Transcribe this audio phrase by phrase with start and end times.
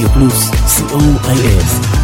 [0.00, 0.50] Media Plus
[0.88, 1.99] COIS.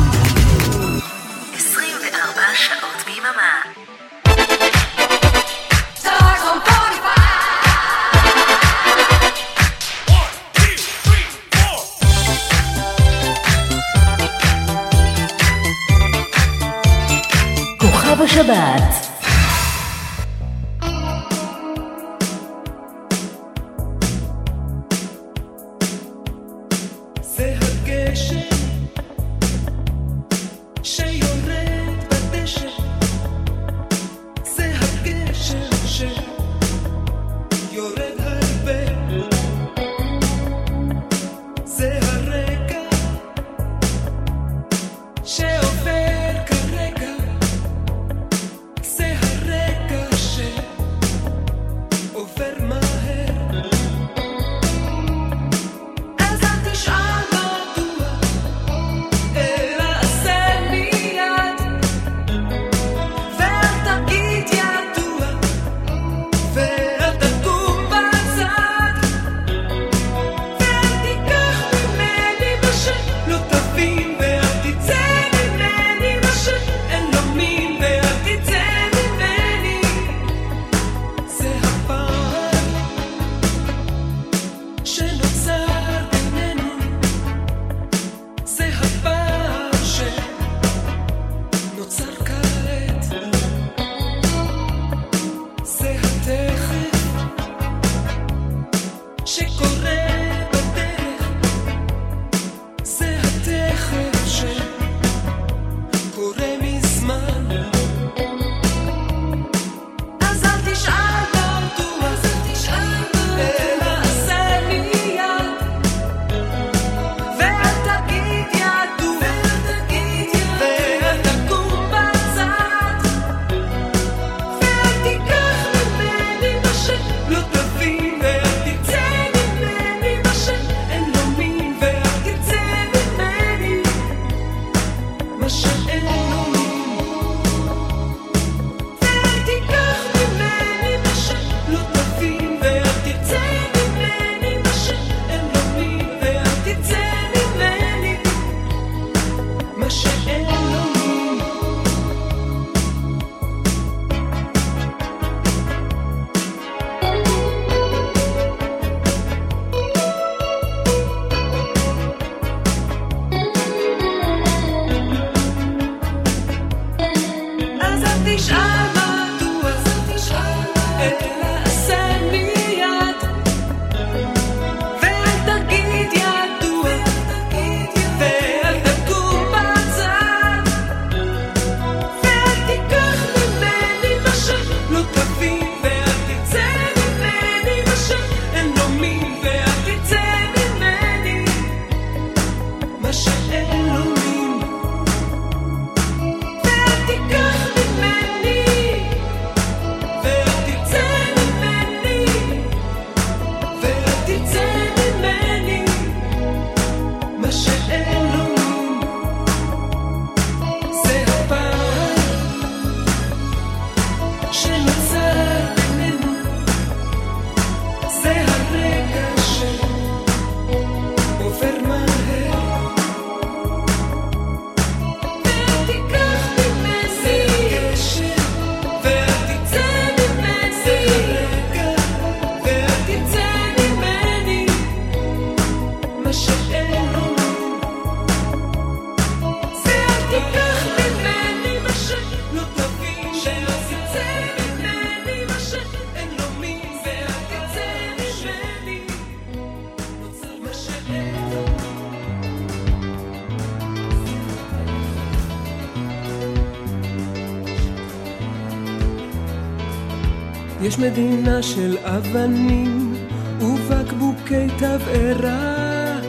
[261.11, 263.14] מדינה של אבנים
[263.61, 266.20] ובקבוקי תבערה.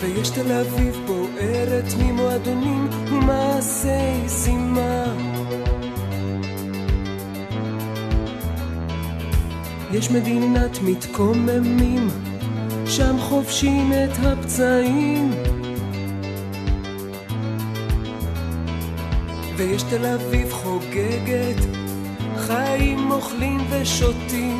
[0.00, 5.04] ויש תל אביב בוערת ממועדונים ומעשי זימה.
[9.92, 12.08] יש מדינת מתקוממים,
[12.86, 15.47] שם חובשים את הפצעים.
[19.58, 21.56] ויש תל אביב חוגגת,
[22.36, 24.57] חיים אוכלים ושותים.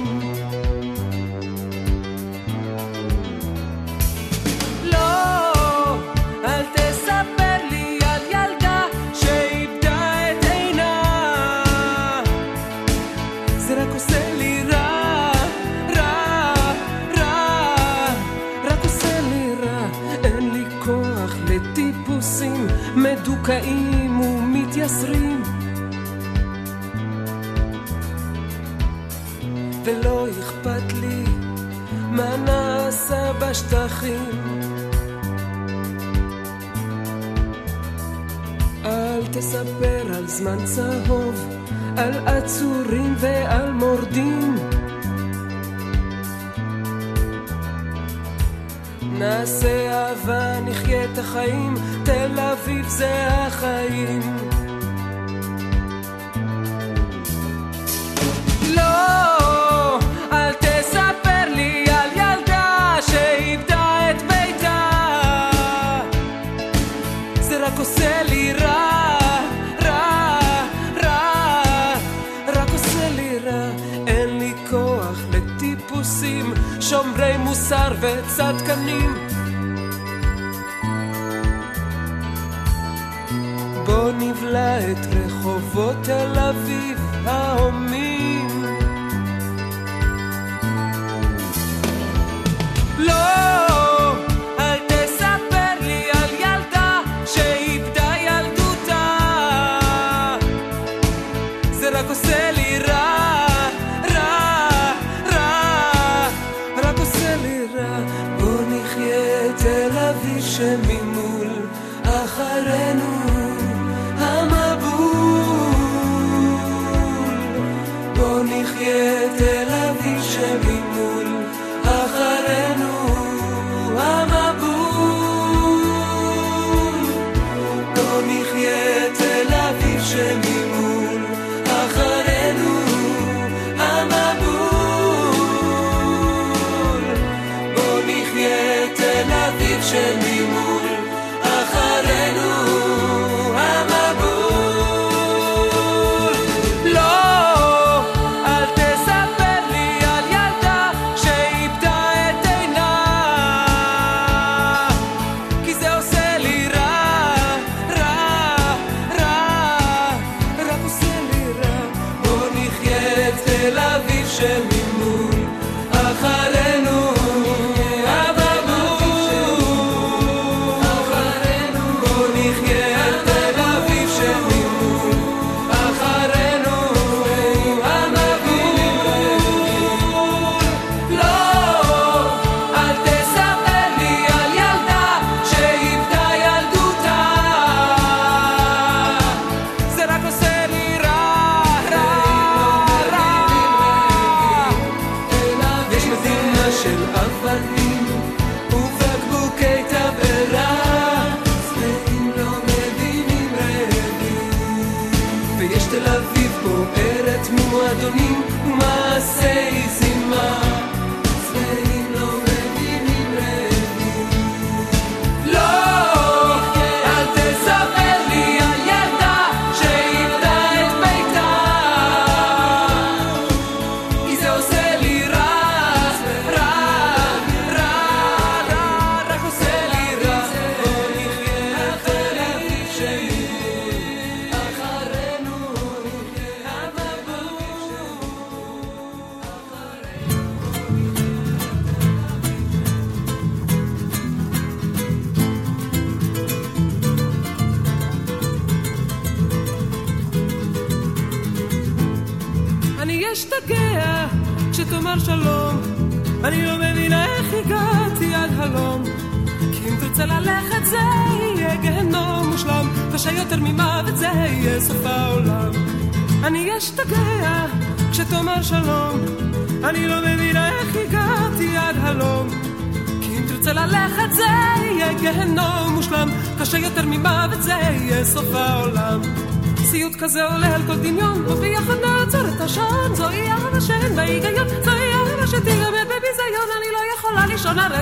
[51.28, 54.17] החיים, תל אביב זה החיים.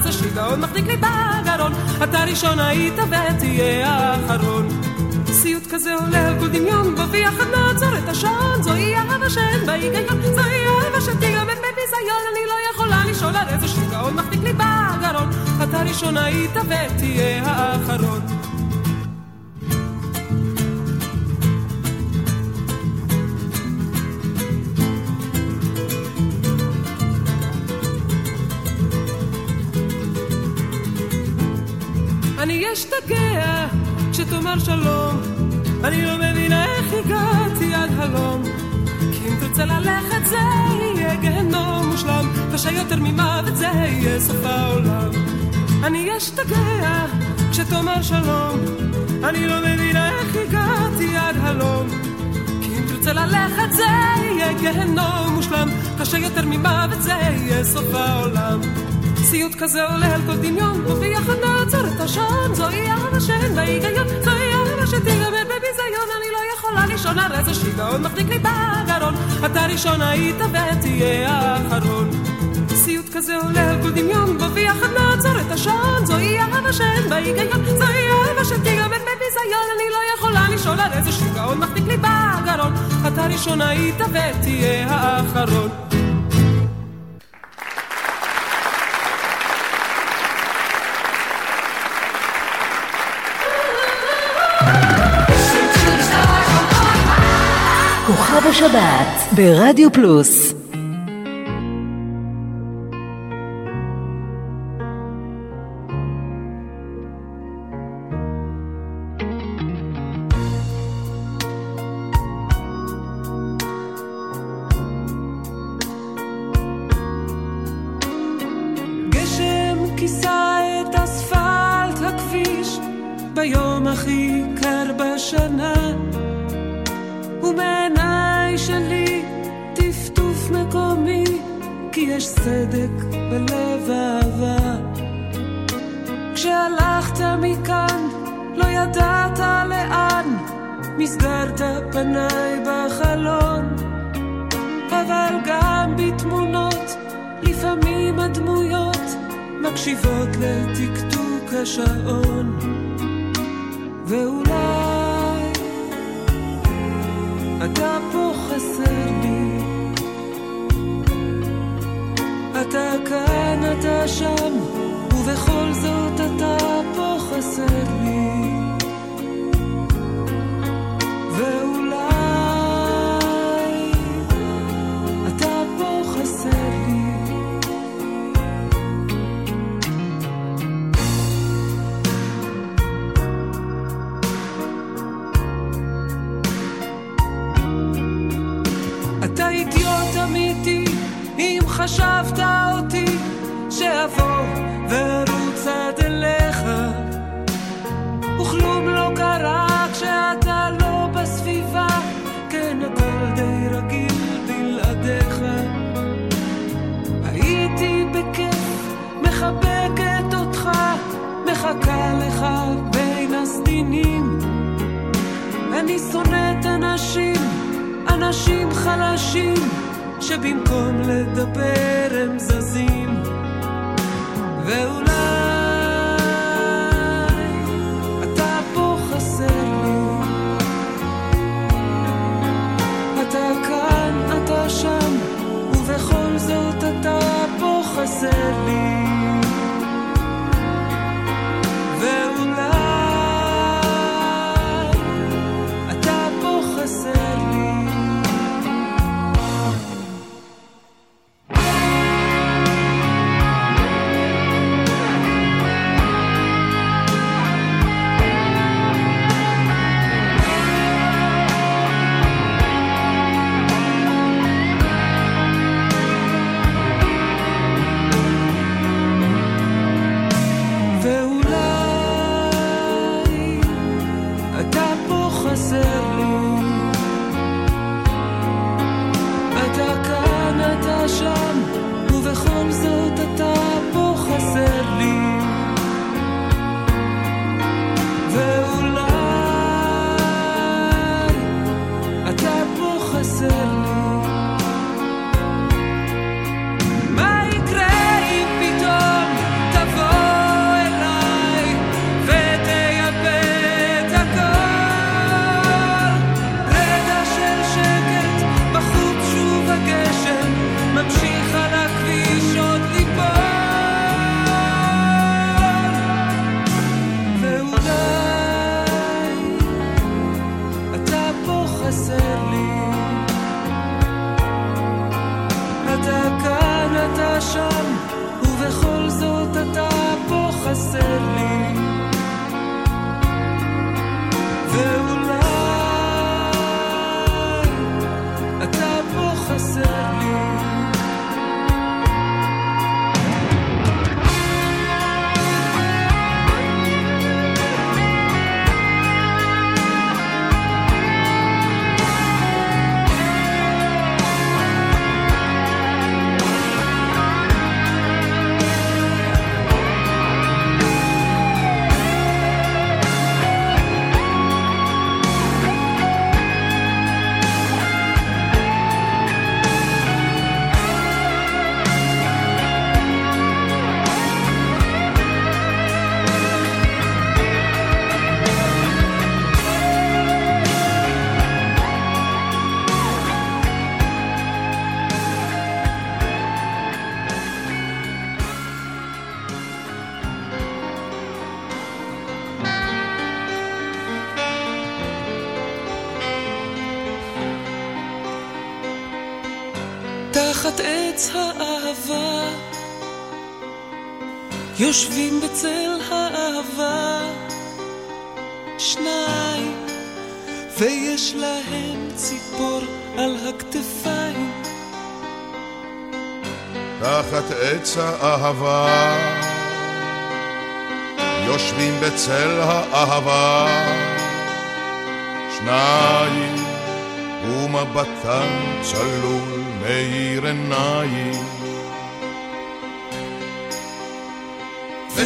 [0.07, 1.73] זה שיגעון מחזיק לי בגרון.
[2.05, 4.69] אתה ראשון היית ותהיה האחרון.
[5.33, 8.63] סיוט כזה עולה על כל דמיון, וביחד נעצור את השעון.
[8.63, 12.23] זוהי אהבה שאין בה היגיון, זוהי אהבה שתיגמר בביזיון.
[12.33, 15.31] אני לא יכולה לשאול על איזה שיגעון מחזיק לי בגרון.
[15.63, 18.26] אתה ראשון היית ותהיה האחרון.
[34.47, 35.21] אומר שלום,
[35.85, 38.43] אני לא מבינה איך הגעתי עד הלום.
[39.13, 40.39] כי אם תרצה ללכת זה
[40.81, 45.11] יהיה גהנום מושלם, קשה יותר ממוות זה יהיה סוף העולם.
[45.85, 47.07] אני אשתגע
[47.51, 48.59] כשתאמר שלום,
[49.25, 51.89] אני לא מבינה איך הגעתי עד הלום.
[52.63, 53.87] כי אם תרצה ללכת זה
[54.23, 55.69] יהיה גהנום מושלם,
[56.01, 58.61] קשה יותר ממוות זה יהיה סוף העולם.
[59.31, 64.07] סיוט כזה עולה על כל דמיון, וביחד נעצור את השעון, זוהי אהבה שאין בה היגיון,
[64.25, 64.36] זוהי
[67.07, 69.15] לישון, הרי זה שיגעון מחזיק לי בגרון,
[69.47, 72.11] אתה ראשון היית ותהיה האחרון.
[72.75, 77.65] סיוט כזה עולה על כל דמיון, וביחד נעצור את השעון, זוהי אהבה שאין בה היגיון,
[77.65, 82.73] זוהי אהבה שתיגמר בביזיון, אני לא יכולה לישון, הרי זה שיגעון מחזיק לי בגרון,
[83.09, 85.86] אתה ראשון היית ותהיה האחרון.
[98.47, 100.55] כוכב השבת ברדיו פלוס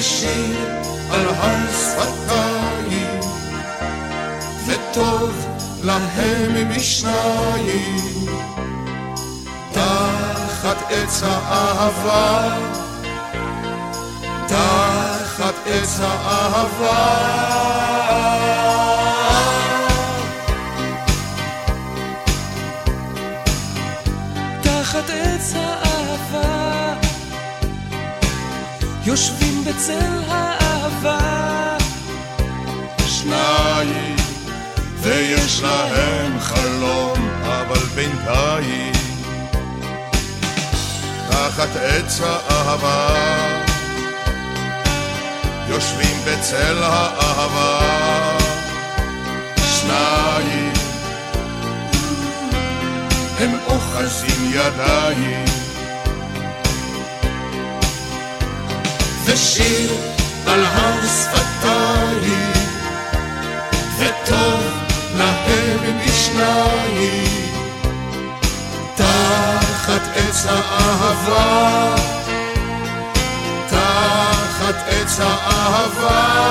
[0.01, 0.57] ושיר
[1.11, 1.71] על הר
[4.67, 5.47] וטוב
[5.83, 8.27] להם משניים.
[9.73, 12.57] תחת עץ האהבה,
[14.49, 17.80] תחת עץ האהבה.
[29.71, 31.77] בצל האהבה,
[33.07, 34.17] שניים,
[35.01, 38.93] ויש להם חלום, אבל בינתיים,
[41.31, 43.09] תחת עץ האהבה,
[45.69, 47.81] יושבים בצל האהבה,
[49.81, 50.73] שניים,
[53.39, 55.70] הם אוחזים ידיים.
[59.33, 59.93] ושיר
[60.47, 62.53] על הר שפתיים,
[63.99, 64.63] וטוב
[65.19, 67.53] להם משניים,
[68.95, 71.95] תחת עץ האהבה,
[73.69, 76.51] תחת עץ האהבה.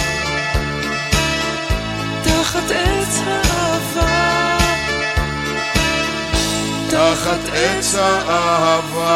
[2.71, 4.57] עץ האהבה,
[6.89, 9.11] תחת עץ האהבה.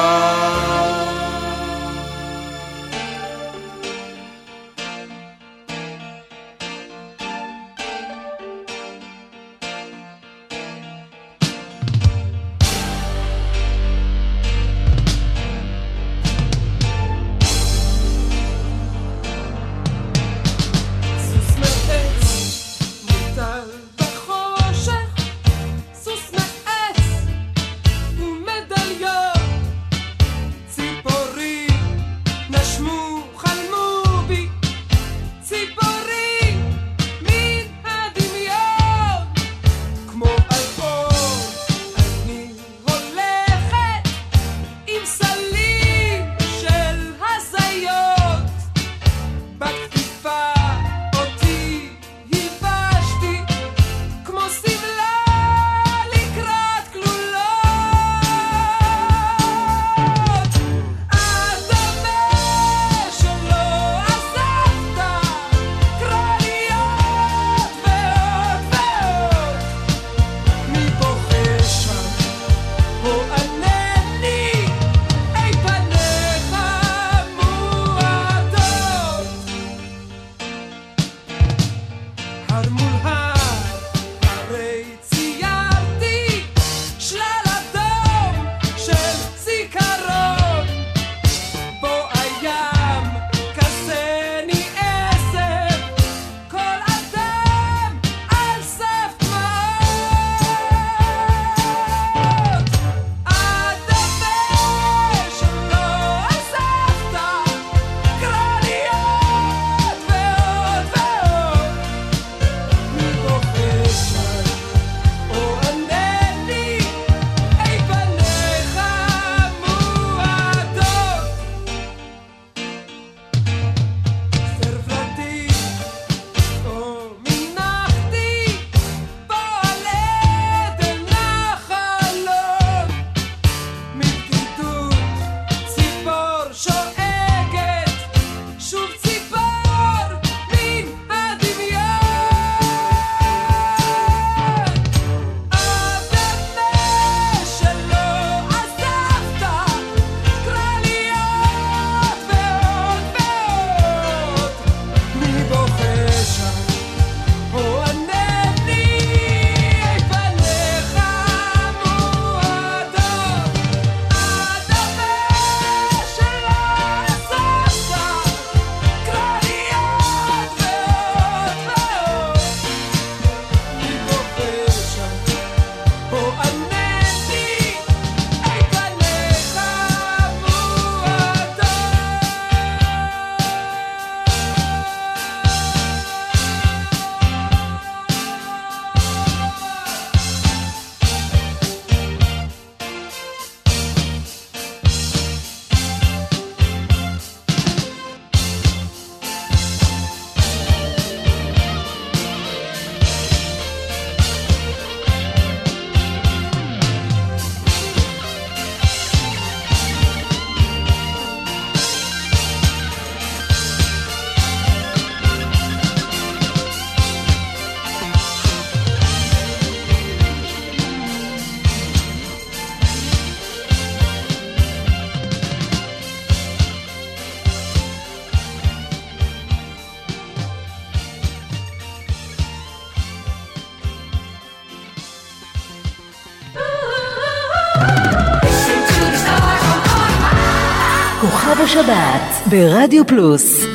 [241.79, 243.65] השבת ברדיו פלוס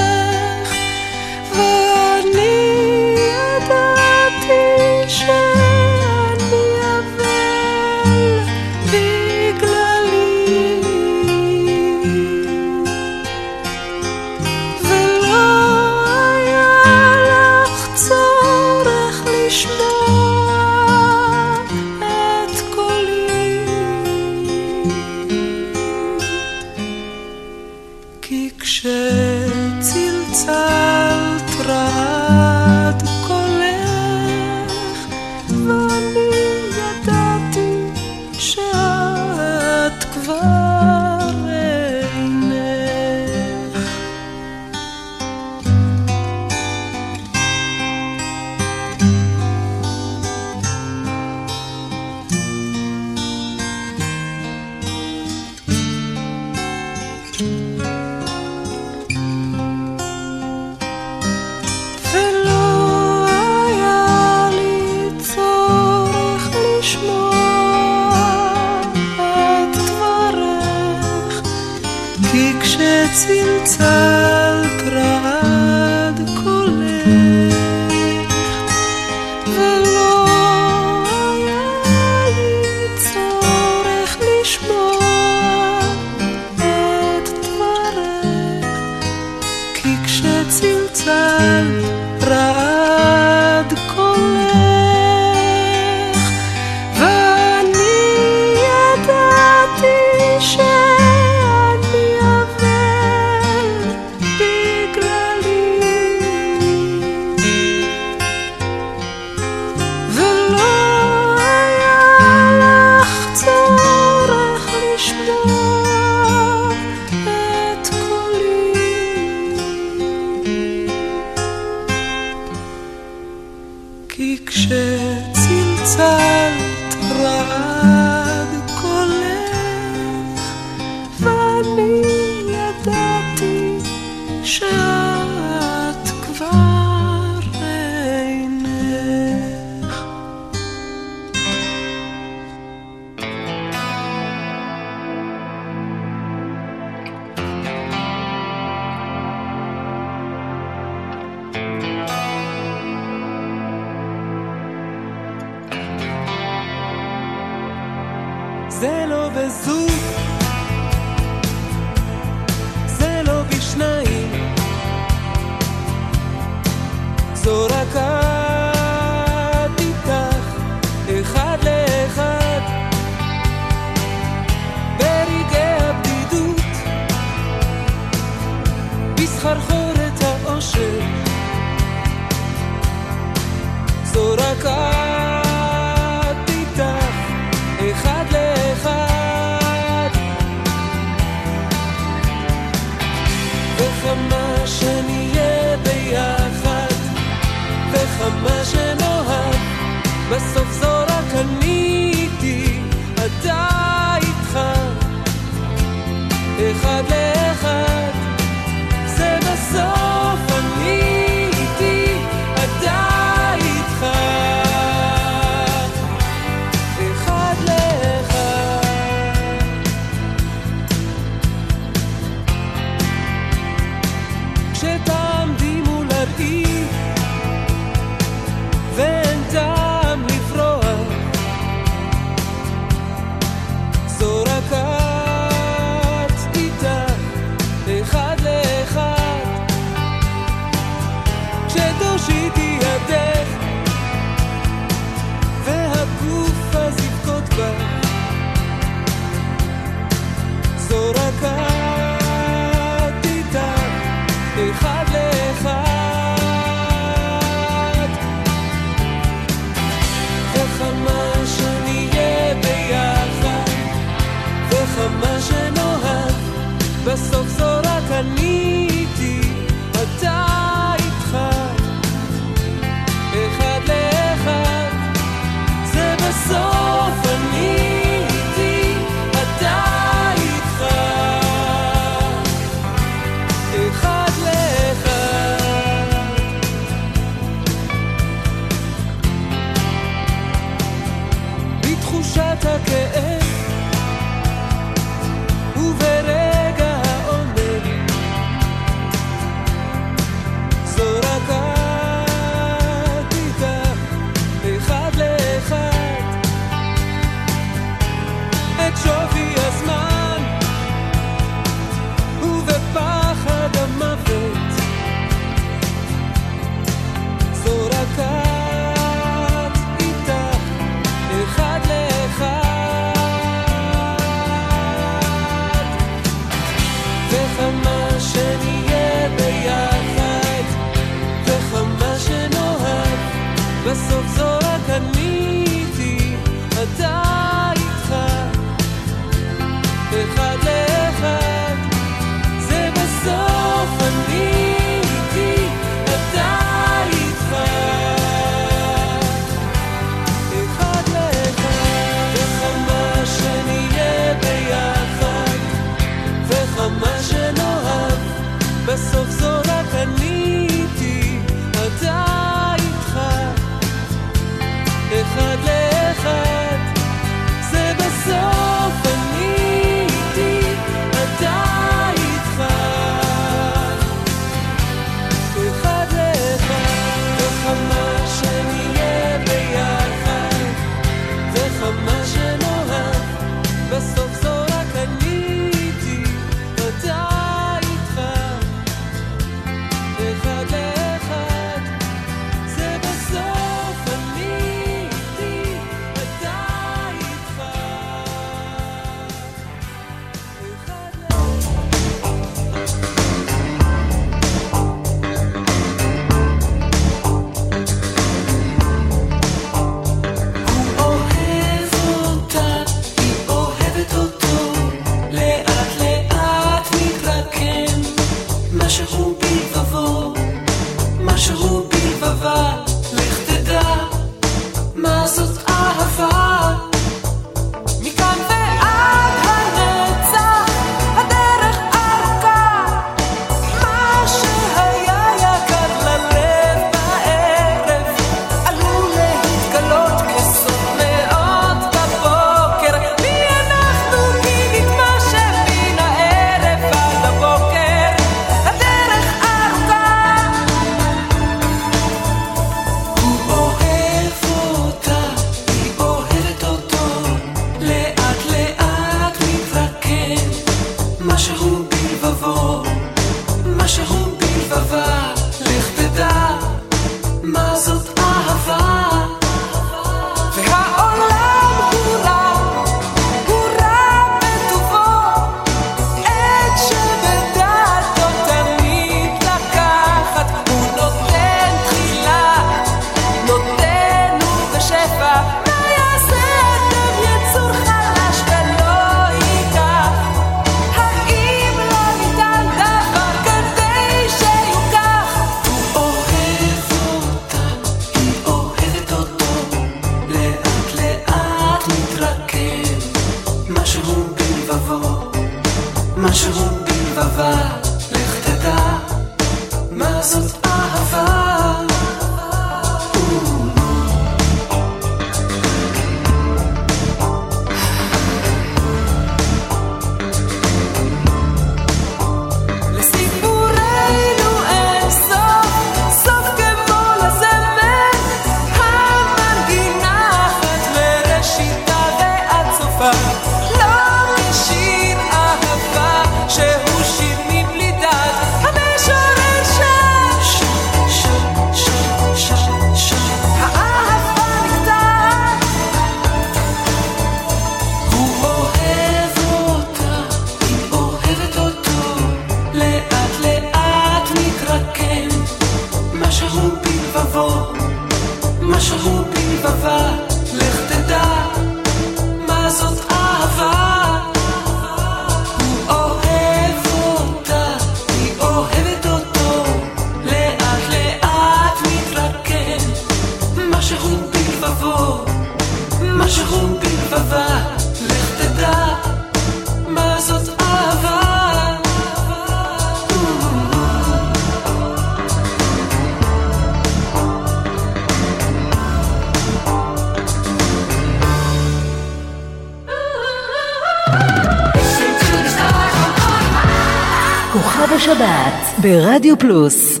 [598.88, 600.00] ברדיו פלוס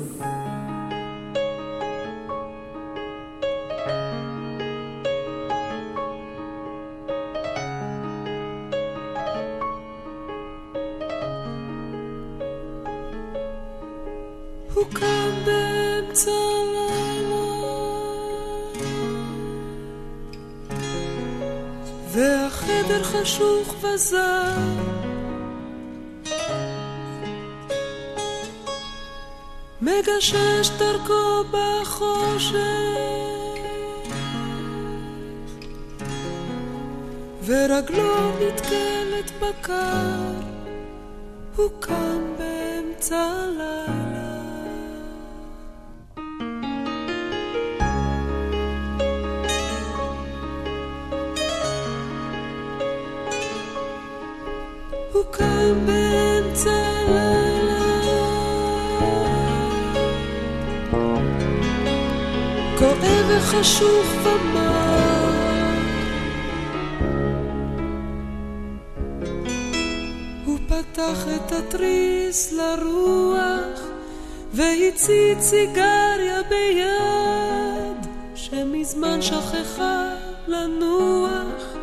[74.52, 80.08] והצית סיגריה ביד שמזמן שכחה
[80.46, 81.76] לנוח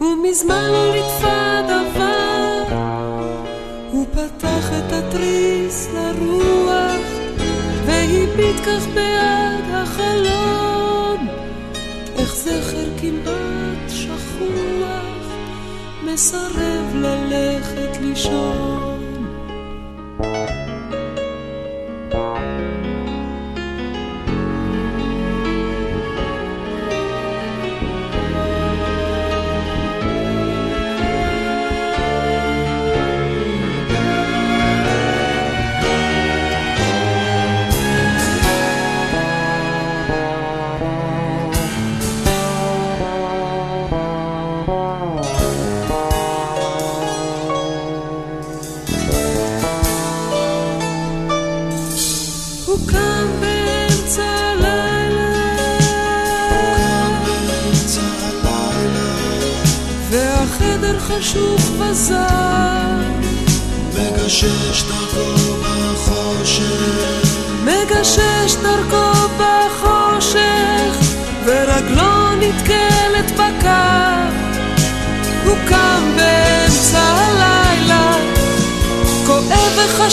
[0.00, 2.62] ומזמן לא נטפה דבר.
[3.90, 7.06] הוא פתח את התריס לרוח
[7.86, 11.28] והביט כך בעד החלום.
[12.18, 15.26] איך זכר כמעט שכוח
[16.04, 18.91] מסרב ללכת לישון.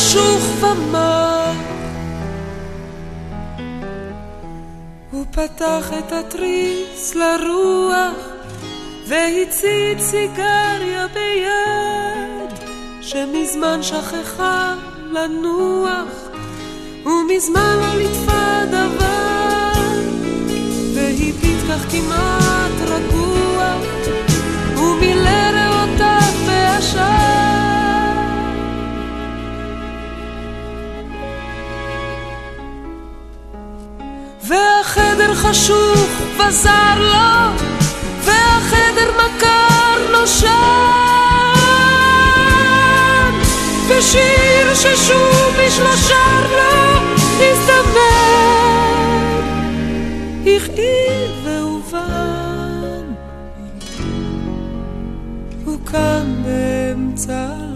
[0.10, 1.52] חשוך ומר.
[5.12, 8.16] הוא פתח את התריס לרוח
[9.08, 12.70] והציב סיגריה ביד
[13.02, 14.76] שמזמן שכחה
[15.12, 16.30] לנוח
[17.06, 19.82] ומזמן לא לטפה דבר
[20.96, 22.49] והביט כך כמעט
[35.50, 37.58] חשוך וזר לו,
[38.24, 40.50] והחדר מכר נושם.
[43.88, 47.00] ושיר ששוב איש לא שר לו,
[47.40, 48.40] הזדמן,
[50.42, 53.06] הכאיב והובן,
[55.66, 57.69] הוא קם באמצע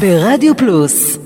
[0.00, 1.17] ברדיו פלוס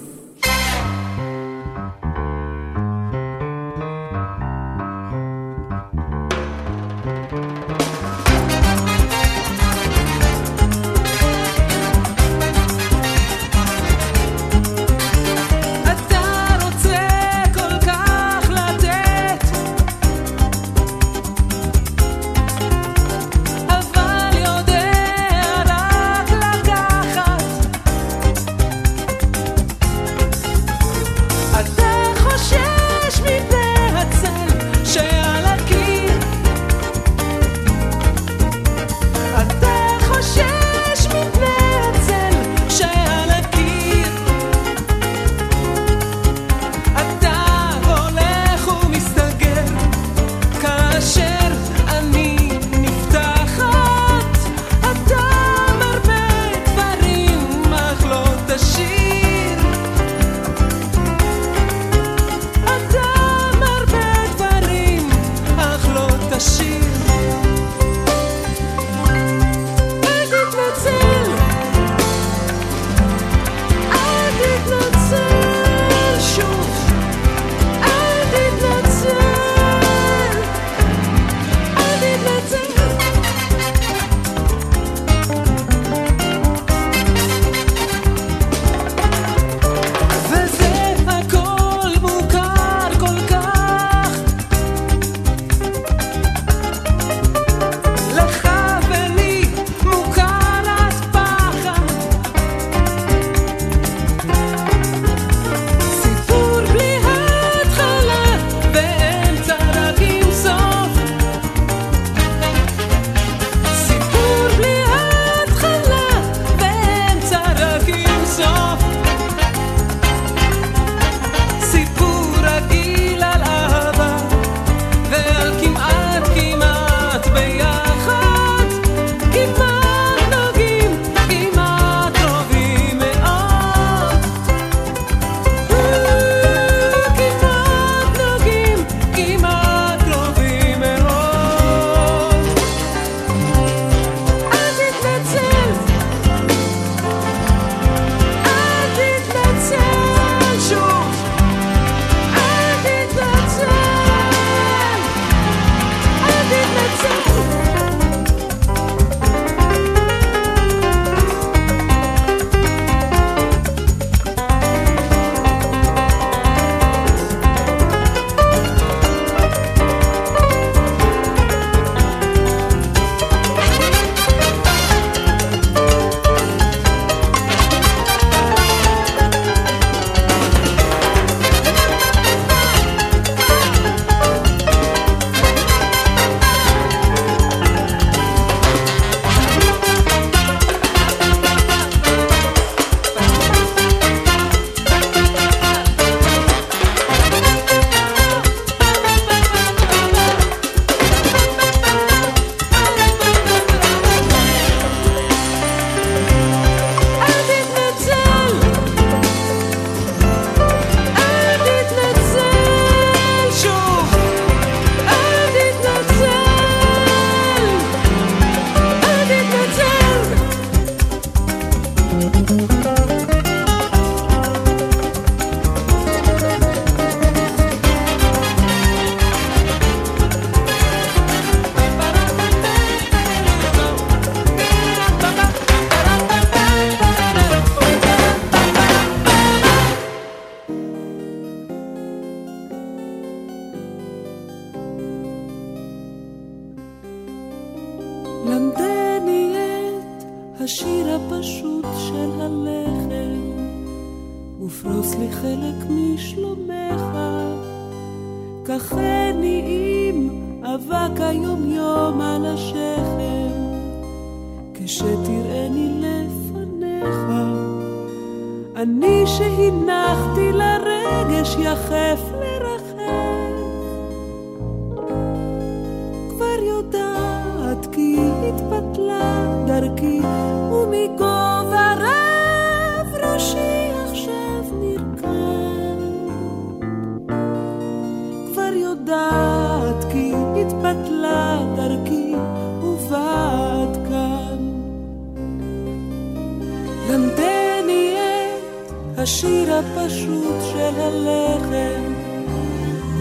[299.43, 302.12] השיר הפשוט של הלחם,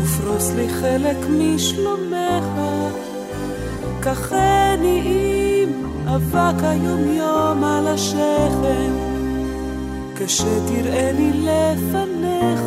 [0.04, 2.46] ופרוס לי חלק משלומך,
[4.00, 5.02] קחני
[5.64, 5.70] עם
[6.08, 8.92] אבק היומיום על השכם,
[10.16, 12.62] כשתראני לפניך,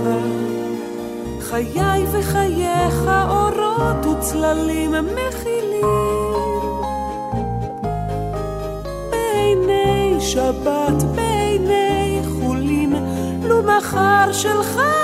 [1.41, 5.87] חיי וחייך אורות וצללים מכילים.
[9.11, 11.03] בעיני שבת,
[13.97, 15.04] הזכר שלך.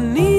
[0.00, 0.29] Need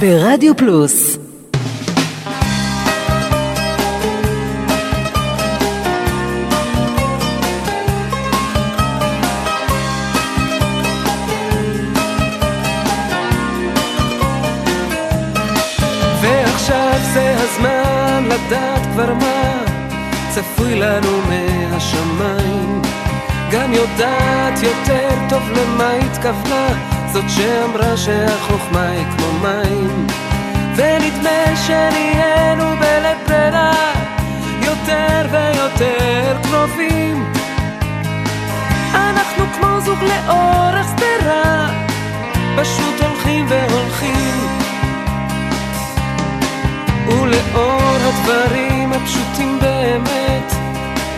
[0.00, 1.17] ברדיו פלוס
[48.28, 50.52] הדברים הפשוטים באמת,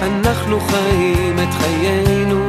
[0.03, 2.49] אנחנו חיים את חיינו.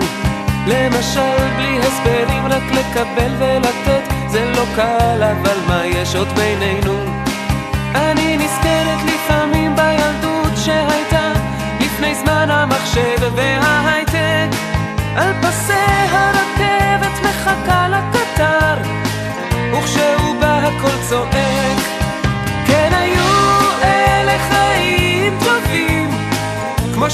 [0.68, 6.94] למשל, בלי הסברים, רק לקבל ולתת, זה לא קל, אבל מה יש עוד בינינו?
[7.96, 11.34] אני נזכרת לפעמים בילדות שהייתה
[11.80, 14.50] לפני זמן המחשב וההייטק.
[15.16, 15.74] על פסי
[16.12, 18.92] הרכבת מחכה לקטר,
[19.74, 21.78] וכשהוא בא הכל צועק.
[22.68, 23.22] כן היו
[23.84, 24.01] אלה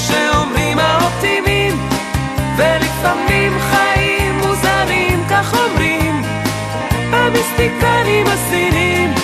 [0.06, 1.88] שאומרים האופטימים,
[2.56, 6.22] ולפעמים חיים מוזרים, כך אומרים,
[7.12, 9.14] המיסטיקנים הסינים,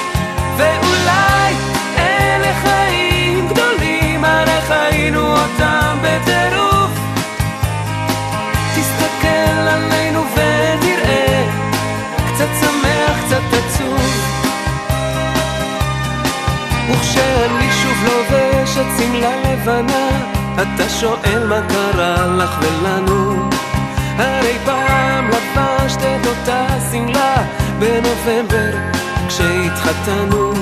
[0.56, 1.54] ואולי
[1.98, 6.90] אלה חיים גדולים, הרי חיינו אותם בטירוף.
[8.74, 11.44] תסתכל עלינו ותראה,
[12.34, 14.00] קצת שמח, קצת עצוב.
[16.90, 20.08] וכשאני שוב לובש את שמלה לבנה,
[20.62, 23.48] אתה שואל מה קרה לך ולנו.
[24.18, 27.34] הרי פעם לבשת את אותה שמלה
[27.78, 28.70] בנובמבר
[29.28, 30.52] כשהתחתנו.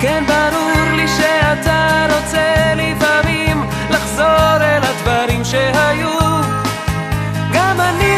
[0.00, 6.18] כן, ברור לי שאתה רוצה לפעמים לחזור אל הדברים שהיו.
[7.52, 8.15] גם אני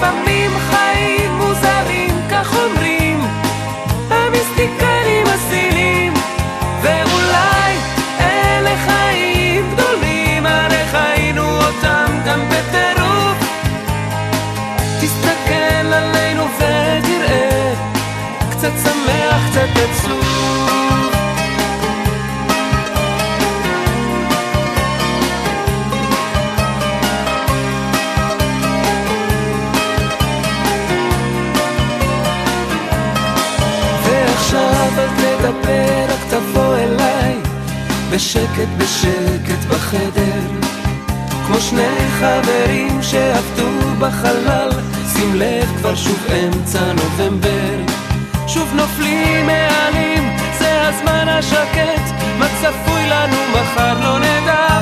[0.00, 3.20] ולפעמים חיים מוזרים, כך אומרים,
[4.10, 6.14] המיסטיקנים הסינים,
[6.82, 7.76] ואולי
[8.20, 13.38] אלה חיים גדולים, הרי חיינו אותם גם בטירוף.
[15.00, 17.74] תסתכל עלינו ותראה,
[18.50, 20.29] קצת שמח, קצת עצוב.
[38.20, 40.40] בשקט בשקט בחדר,
[41.46, 43.68] כמו שני חברים שעבדו
[43.98, 44.70] בחלל,
[45.12, 47.92] שים לב כבר שוב אמצע נובמבר,
[48.46, 54.78] שוב נופלים מעלים, זה הזמן השקט, מה צפוי לנו מחר לא נדע.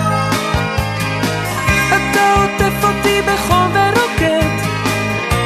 [1.88, 4.64] אתה עוטף אותי בחום ורוקד,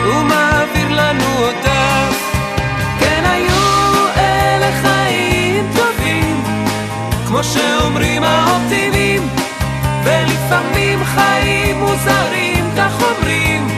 [0.07, 1.82] ומעביר לנו אותה.
[7.43, 9.29] שאומרים האופטימים,
[10.05, 13.69] ולפעמים חיים מוזרים, כך אומרים,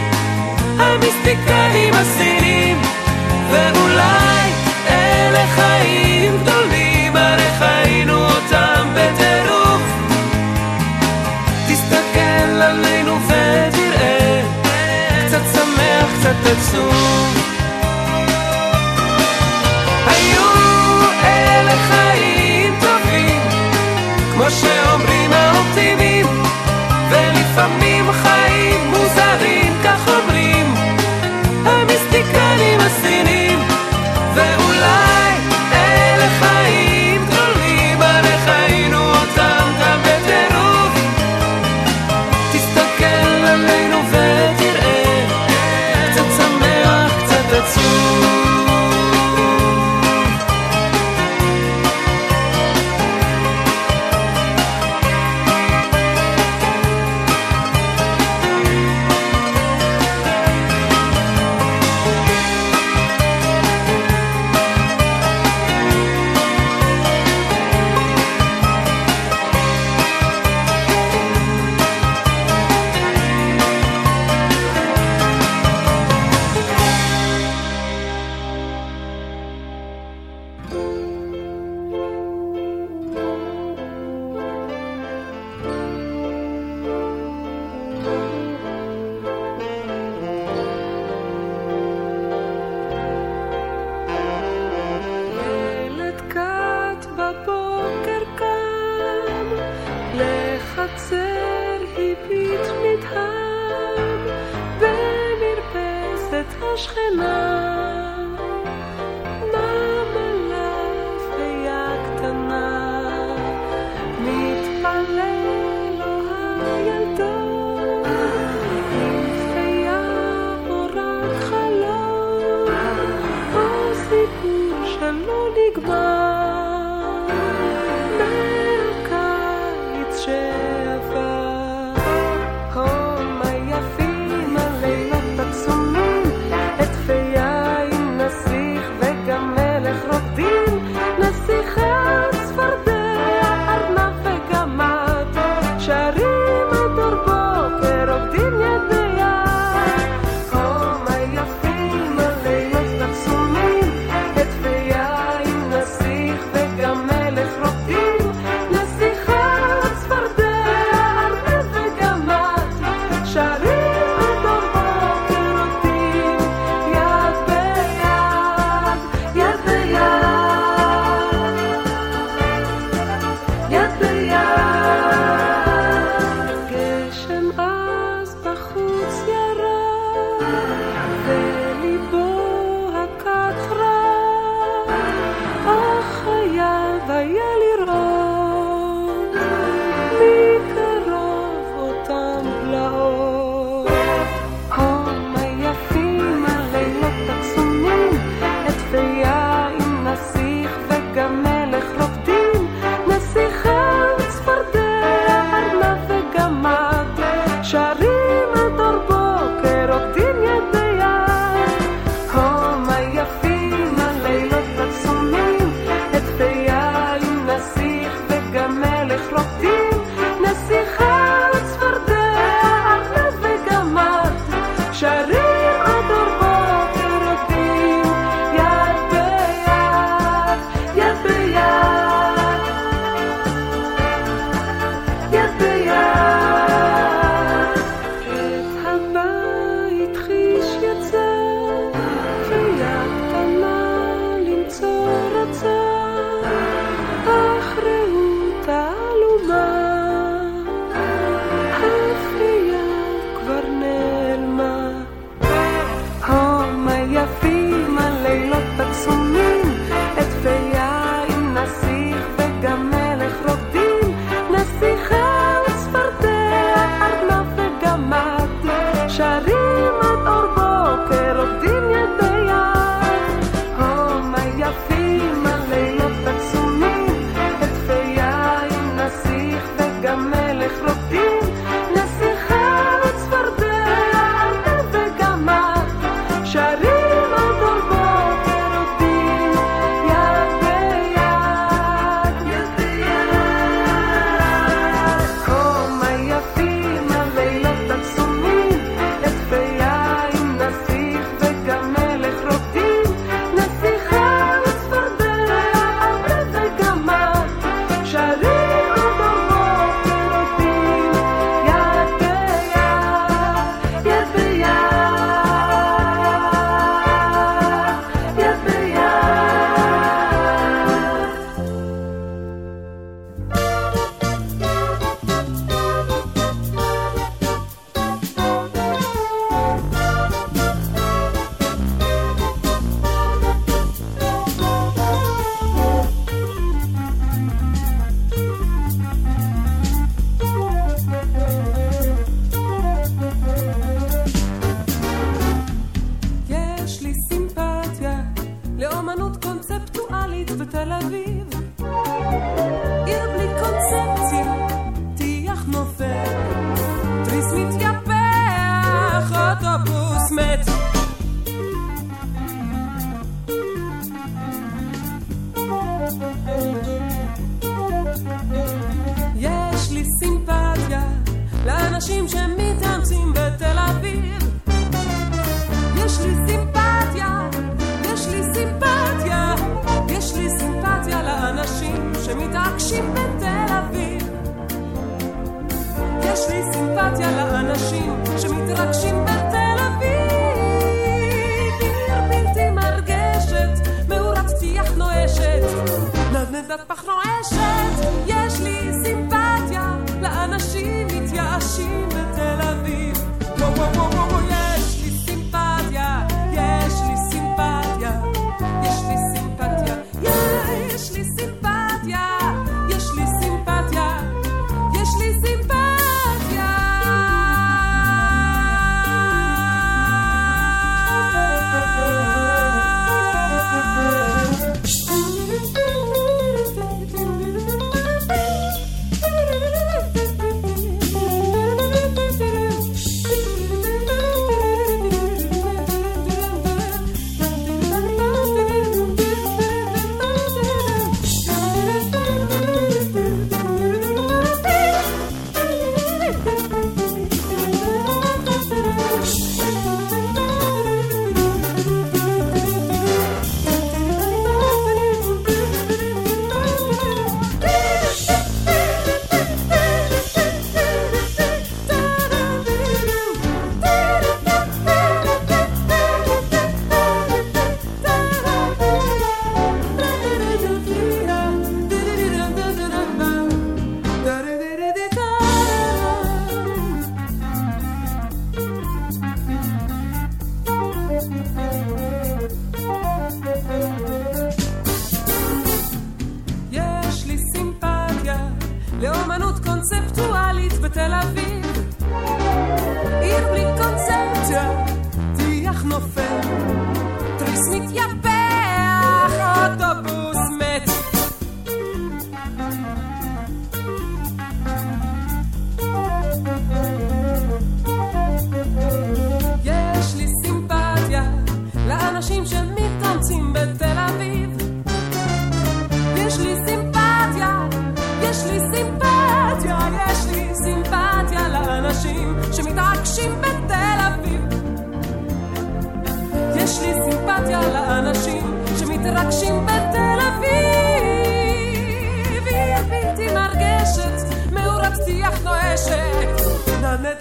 [0.78, 2.82] המיסטיקנים הסינים,
[3.50, 4.50] ואולי
[4.88, 9.82] אלה חיים גדולים, הרי חיינו אותם בטירוף.
[11.68, 14.42] תסתכל עלינו ותראה,
[15.26, 17.43] קצת שמח, קצת עצוב.
[24.44, 26.26] כמו שאומרים האופטימים,
[27.10, 27.93] ולפעמים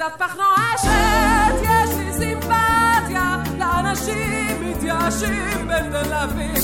[0.06, 6.64] הפך נואשת, יש לי סימפתיה לאנשים מתייאשים בתל אביב.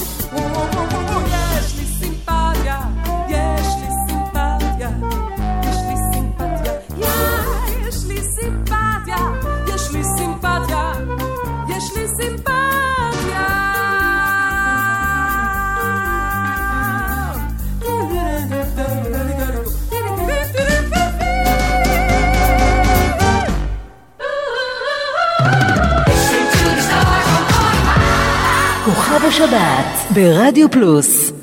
[29.40, 31.39] שבת ברדיו פלוס.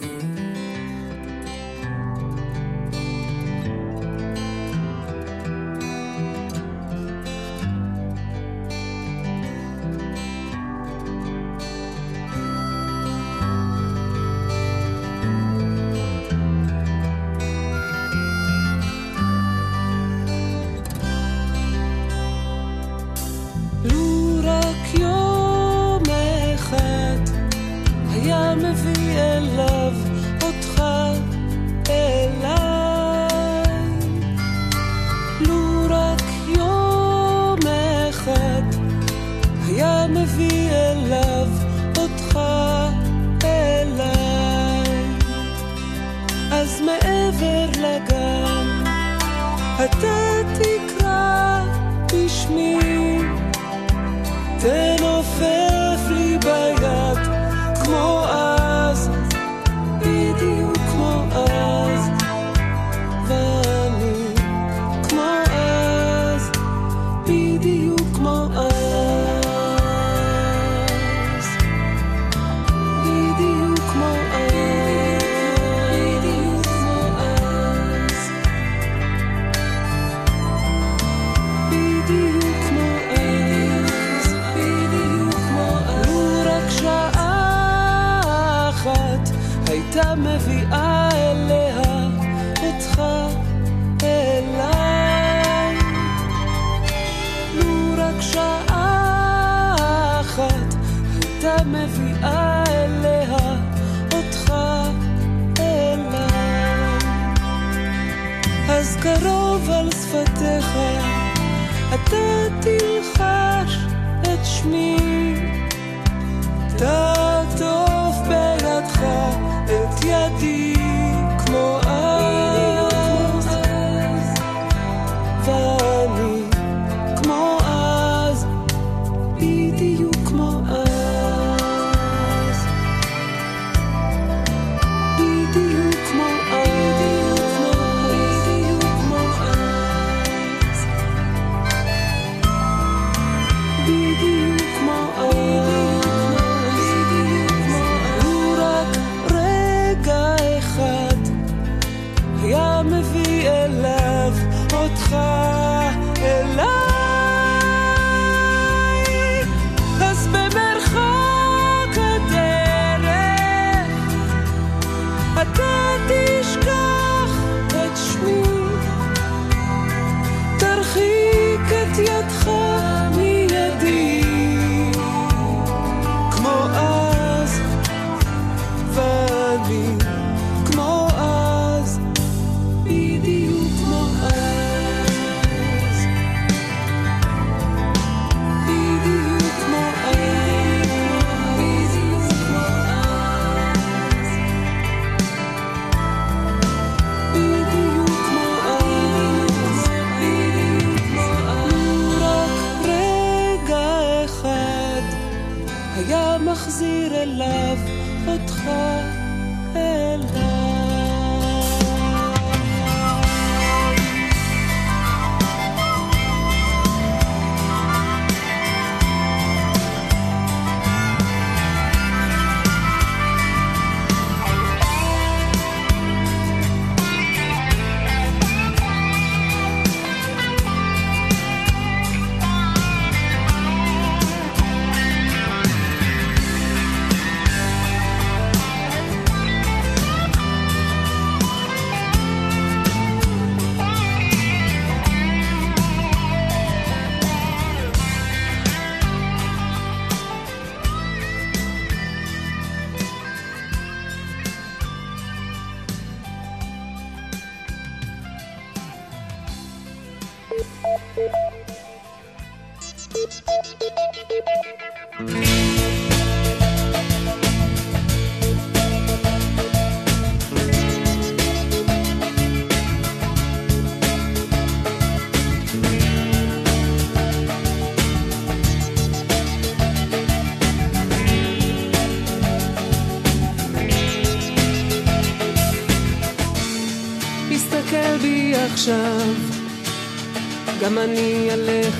[291.06, 291.96] אני עליך,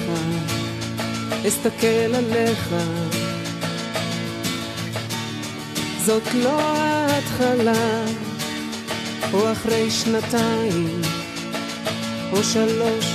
[1.48, 2.74] אסתכל עליך.
[6.04, 8.04] זאת לא ההתחלה,
[9.32, 11.00] או אחרי שנתיים,
[12.32, 13.14] או שלוש.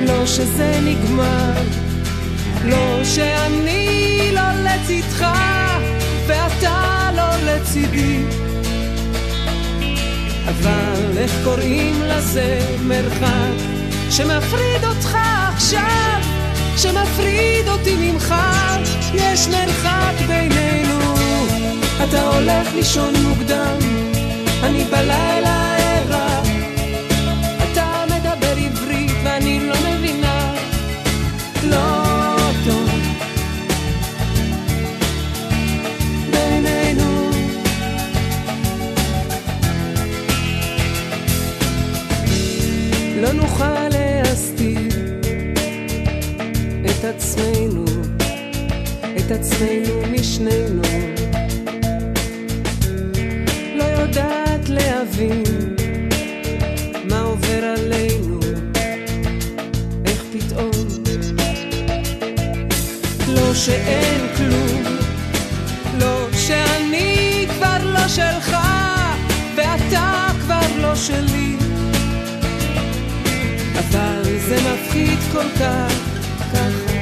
[0.00, 1.62] לא שזה נגמר,
[2.64, 5.26] לא שאני לא לצדך,
[6.26, 8.37] ואתה לא לצידי.
[10.48, 13.54] אבל איך קוראים לזה מרחק
[14.10, 15.18] שמפריד אותך
[15.54, 16.20] עכשיו,
[16.76, 18.34] שמפריד אותי ממך,
[19.14, 21.14] יש מרחק בינינו.
[22.04, 23.78] אתה הולך לישון מוקדם,
[24.62, 25.67] אני בלילה
[43.28, 44.88] לא נוכל להסתיר
[46.84, 47.84] את עצמנו,
[49.16, 50.82] את עצמנו משנינו.
[53.74, 55.42] לא יודעת להבין
[57.04, 58.40] מה עובר עלינו,
[60.06, 60.70] איך פתאום
[63.28, 64.82] לא שאין כלום,
[66.00, 68.56] לא שאני כבר לא שלך,
[69.56, 71.37] ואתה כבר לא שלי.
[74.48, 75.92] זה מפחיד כל כך,
[76.52, 76.92] ככה,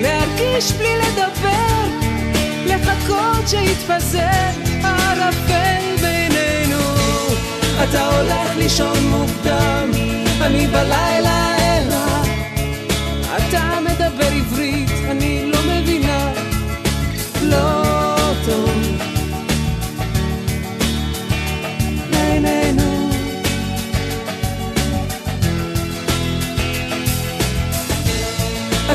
[0.00, 1.84] להרגיש בלי לדבר,
[2.66, 4.50] לחכות שיתפזר
[4.82, 6.80] הערפל בינינו.
[7.84, 9.90] אתה הולך לישון מוקדם,
[10.40, 12.22] אני בלילה ערה.
[13.36, 14.67] אתה מדבר עברית,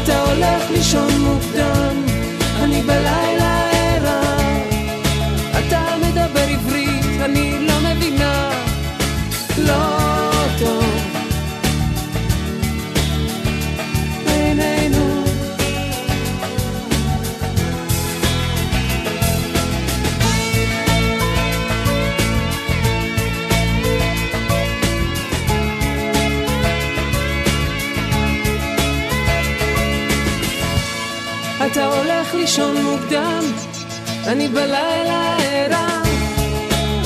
[0.03, 2.03] אתה הולך לישון מוקדם,
[2.63, 3.32] אני בלילה
[32.43, 33.43] לישון מוקדם,
[34.27, 36.01] אני בלילה ערה.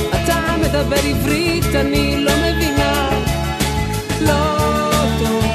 [0.09, 3.09] אתה מדבר עברית, אני לא מבינה.
[4.21, 4.57] לא
[5.19, 5.45] טוב.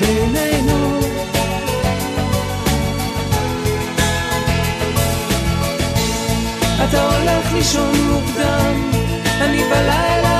[0.00, 1.00] בינינו.
[6.84, 8.90] אתה הולך לישון מוקדם,
[9.40, 10.31] אני בלילה...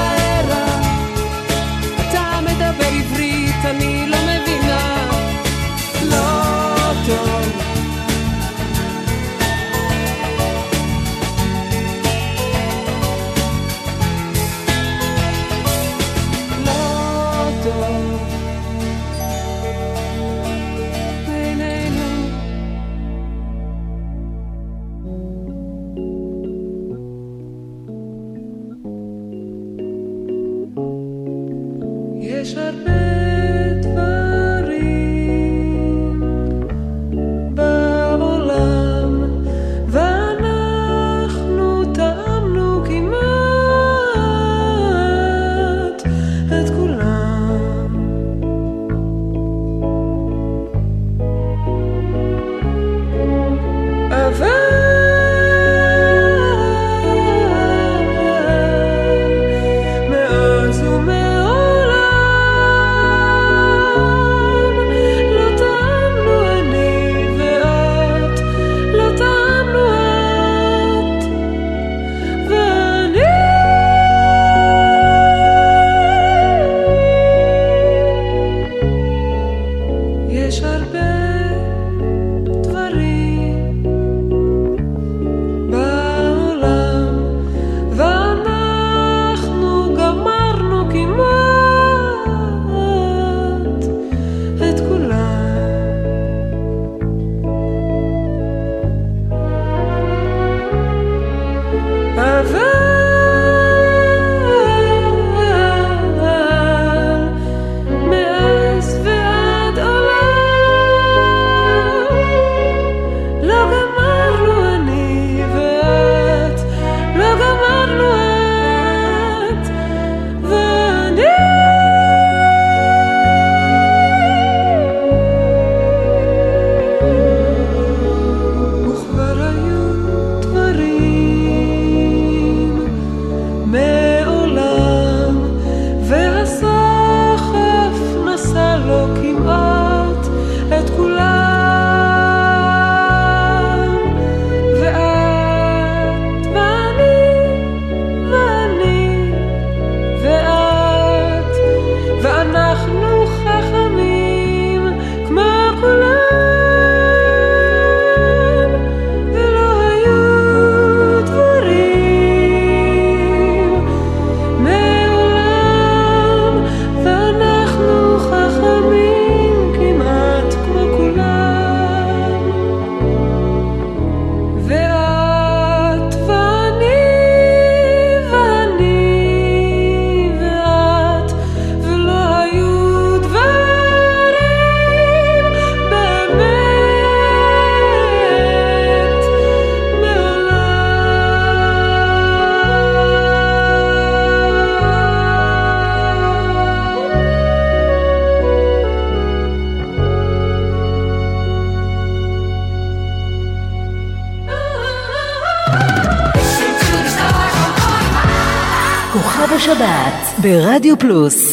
[210.43, 211.52] ברדיו פלוס.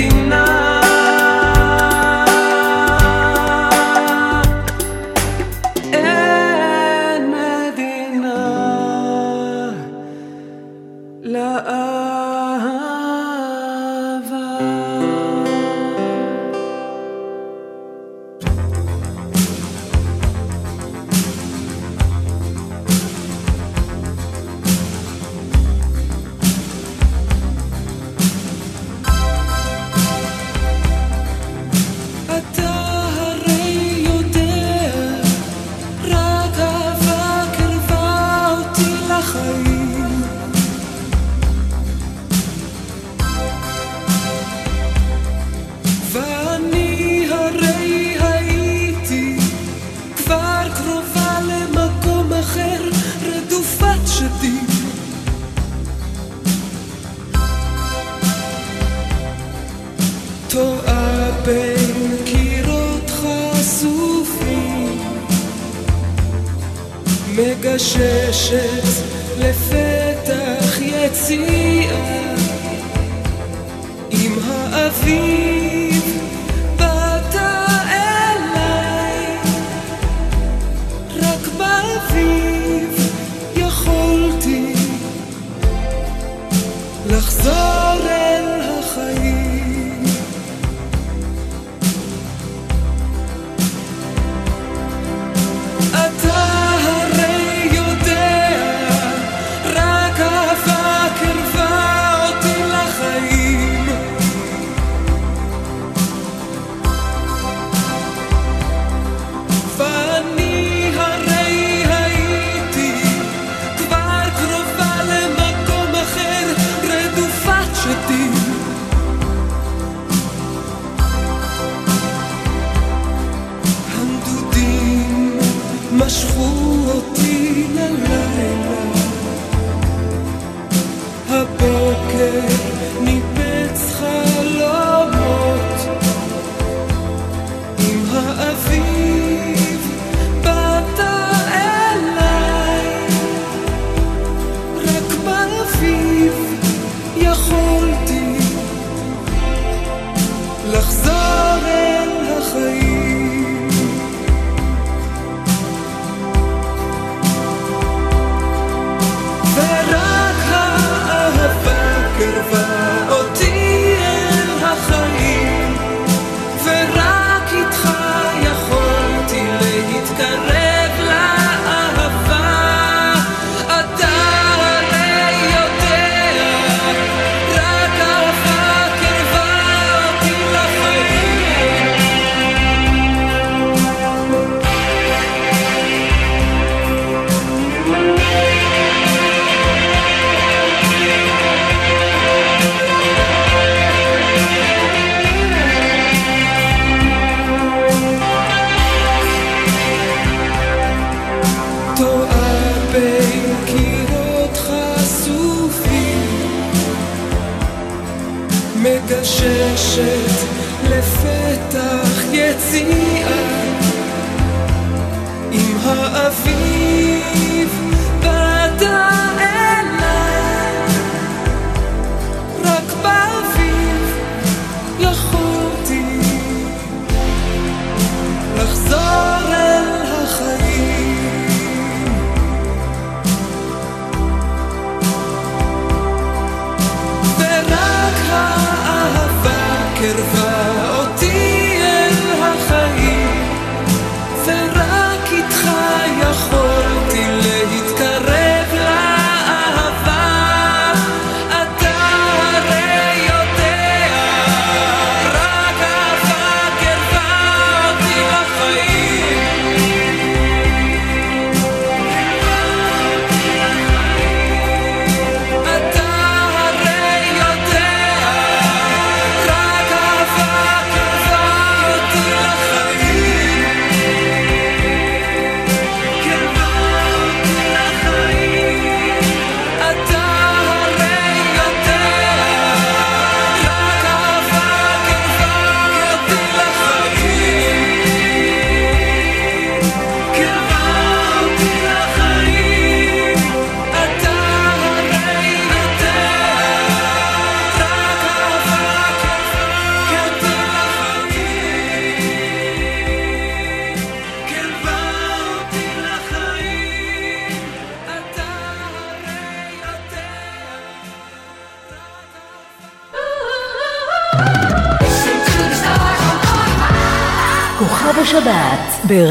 [0.00, 0.59] אין מדינה.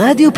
[0.10, 0.32] השבת ברדיו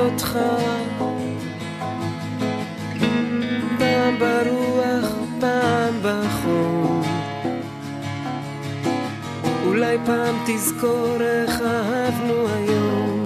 [0.00, 0.38] אותך.
[3.78, 7.02] פעם ברוח, פעם בחום.
[9.66, 13.24] אולי פעם תזכור איך אהבנו היום.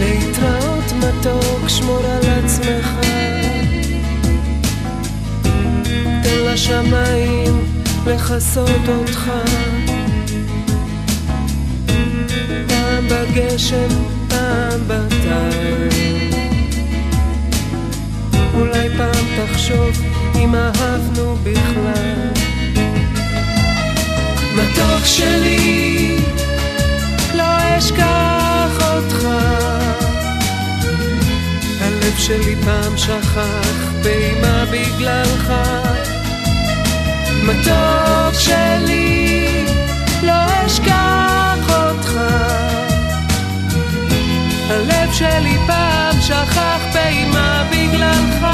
[0.00, 2.88] להתראות מתוק, שמור על עצמך.
[6.22, 7.66] תן לשמיים
[8.06, 9.05] לכסות אותך.
[34.96, 35.52] בגללך.
[37.42, 39.64] מתוק שלי,
[40.22, 42.20] לא אשכח אותך.
[44.70, 48.46] הלב שלי פעם שכח באימה בגללך.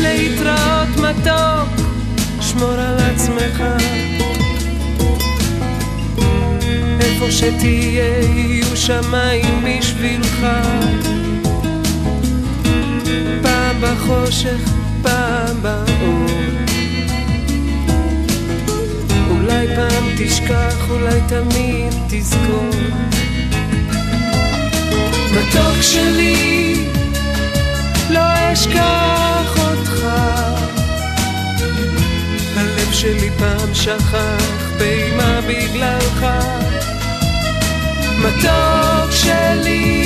[0.00, 1.86] להתראות מתוק,
[2.40, 3.62] שמור על עצמך.
[7.00, 10.46] איפה שתהיה יהיו שמיים בשבילך.
[13.92, 14.70] בחושך,
[15.02, 16.26] פעם באור.
[19.30, 22.70] אולי פעם תשכח, אולי תמיד תזכור.
[25.32, 26.74] מתוק שלי,
[28.10, 30.06] לא אשכח אותך.
[32.56, 36.26] הלב שלי פעם שכח באימה בגללך.
[38.18, 39.97] מתוק שלי,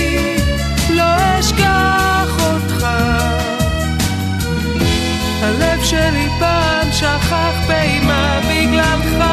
[5.85, 9.25] שלי פעם שכח באימה בגללך.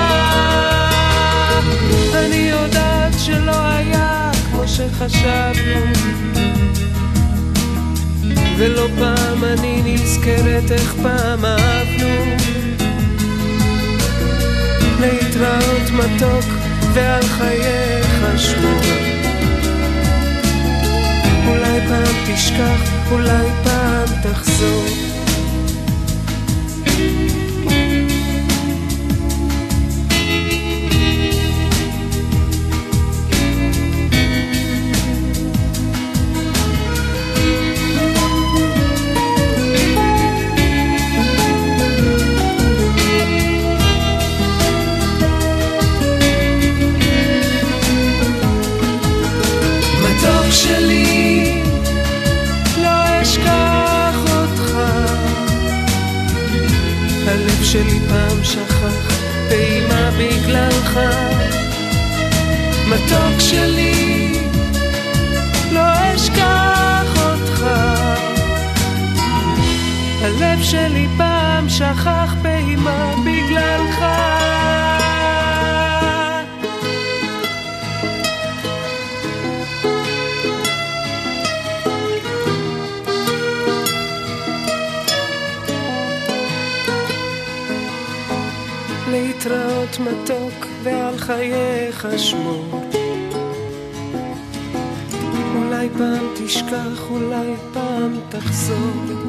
[2.15, 5.85] אני יודעת שלא היה כמו שחשבנו.
[8.57, 12.35] ולא פעם אני נזכרת איך פעם אהבנו.
[14.99, 16.45] להתראות מתוק
[16.93, 18.81] ועל חייך שמור.
[21.47, 25.08] אולי פעם תשכח, אולי פעם תחזור.
[57.71, 59.19] שלי פעם שכח
[59.49, 60.99] באימה בגללך.
[62.87, 64.33] מתוק שלי,
[65.71, 67.65] לא אשכח אותך.
[70.21, 74.05] הלב שלי פעם שכח באימה בגללך.
[89.39, 92.89] להתראות מתוק ועל חייך שמור.
[95.55, 99.28] אולי פעם תשכח, אולי פעם תחזור.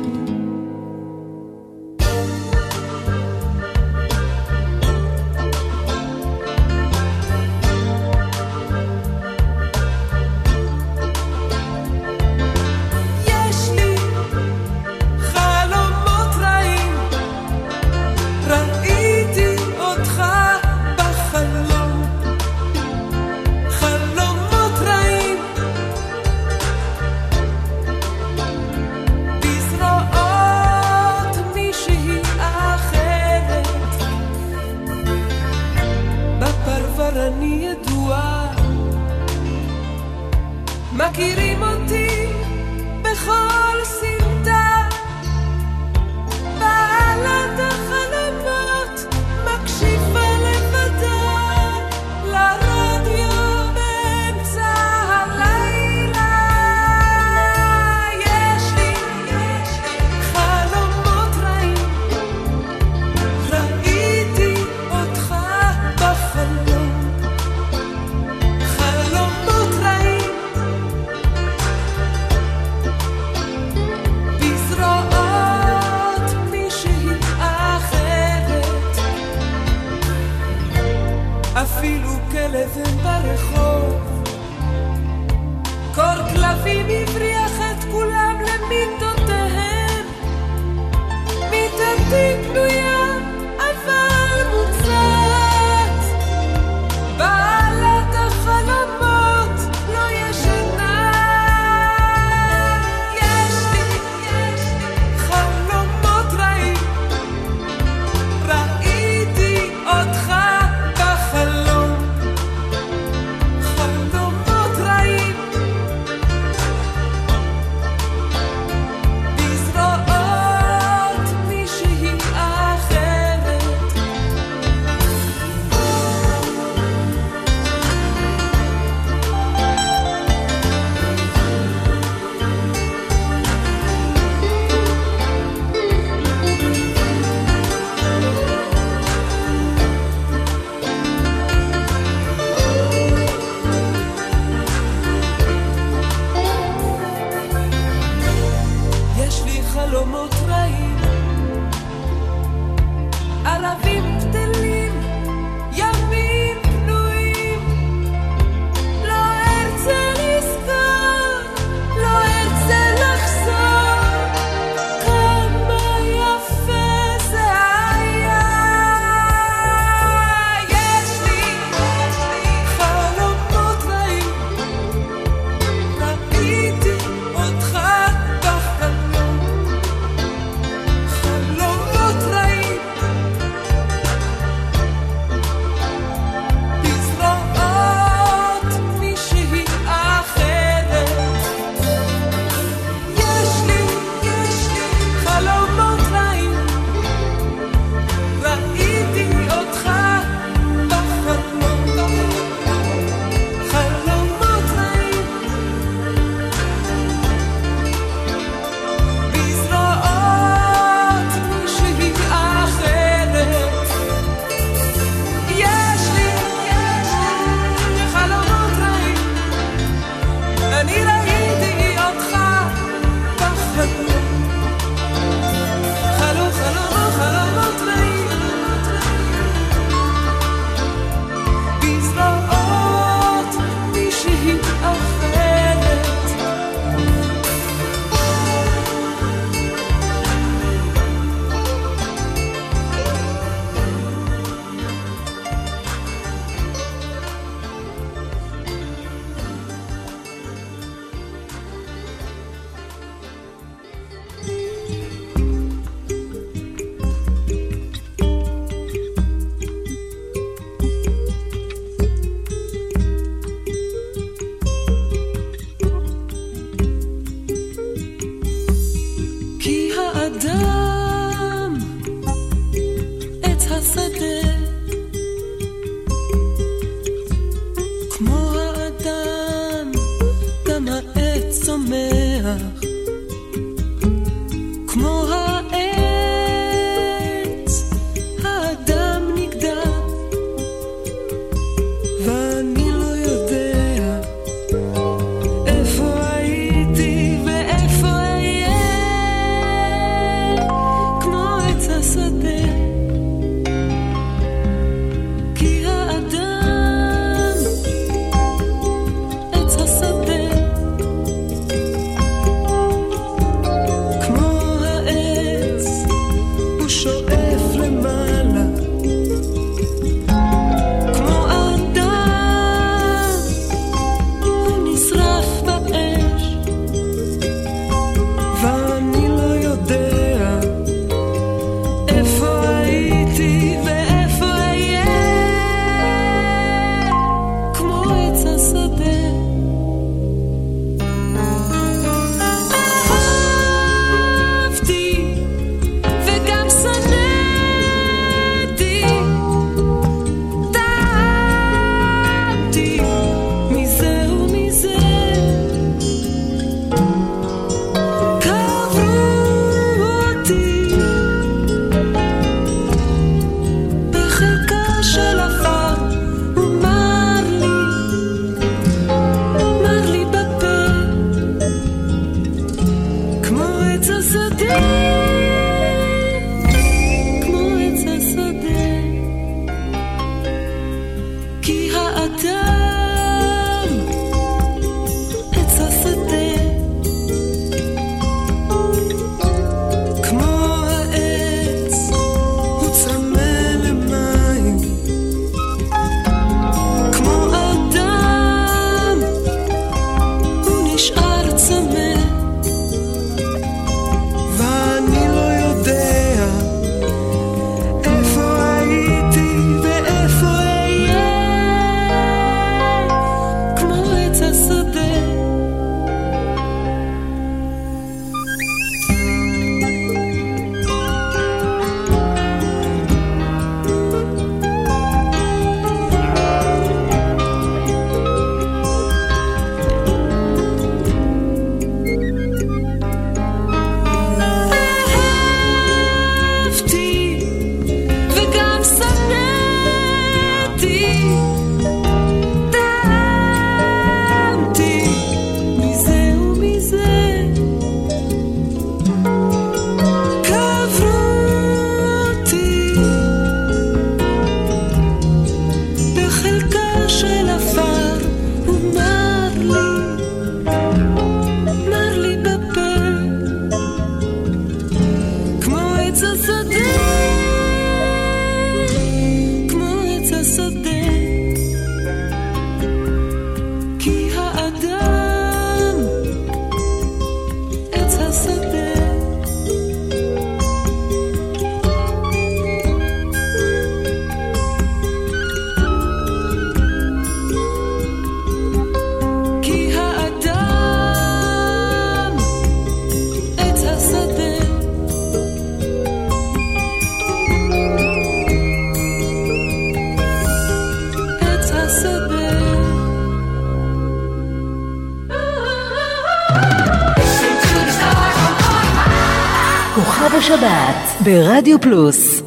[511.25, 512.40] ברדיו פלוס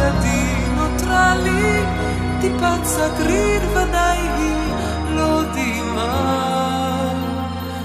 [0.00, 1.82] ידי נותרה לי,
[2.40, 4.56] טיפת סגריר ודאי היא
[5.10, 7.12] לא דמעה.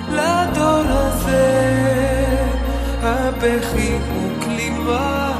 [0.10, 1.70] לדור הזה
[3.02, 5.32] הבכי הוא כלימה,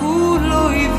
[0.00, 0.98] הוא לא יבכה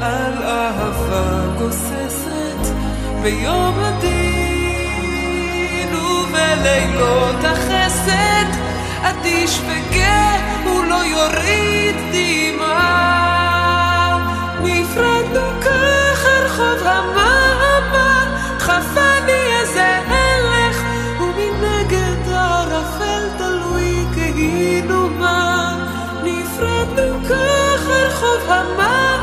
[0.00, 2.74] על אהבה גוססת
[3.22, 4.40] ביום הדין
[5.94, 8.46] ובלילות החסד
[9.02, 10.29] אדיש לא
[11.04, 12.80] יוריד דמעה
[14.62, 18.24] נפרדנו כך הרחוב המעמה
[18.58, 20.82] דחפני איזה הלך
[21.20, 25.76] ומנגד הערפל תלוי כאילו מה.
[26.24, 29.19] נפרדנו כך הרחוב המעמה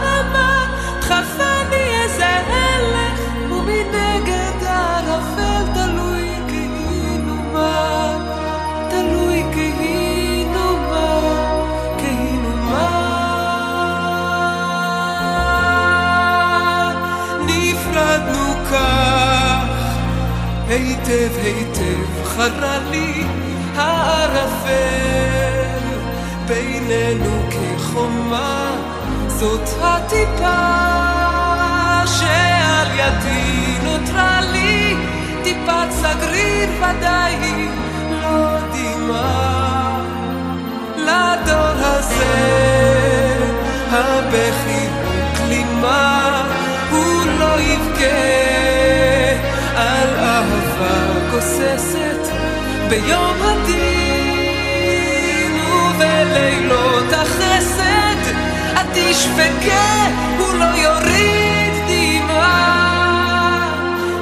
[21.47, 23.23] היטב חרה לי
[23.75, 24.67] הערפל.
[26.47, 28.75] בינינו כחומה
[29.27, 30.63] זאת הטיפה
[32.05, 34.95] שעל ידי נותרה לי.
[35.43, 37.67] טיפת סגריר ודאי
[38.09, 39.99] לא דמעה.
[40.97, 42.35] לדור הזה
[43.91, 46.43] הבכי הוא כלימה
[46.91, 48.46] הוא לא יבכה
[51.77, 52.33] גוססת
[52.89, 54.71] ביום הדין
[55.61, 58.33] ובלילות החסד.
[58.73, 62.97] אדיש וגא הוא לא יוריד דמעה.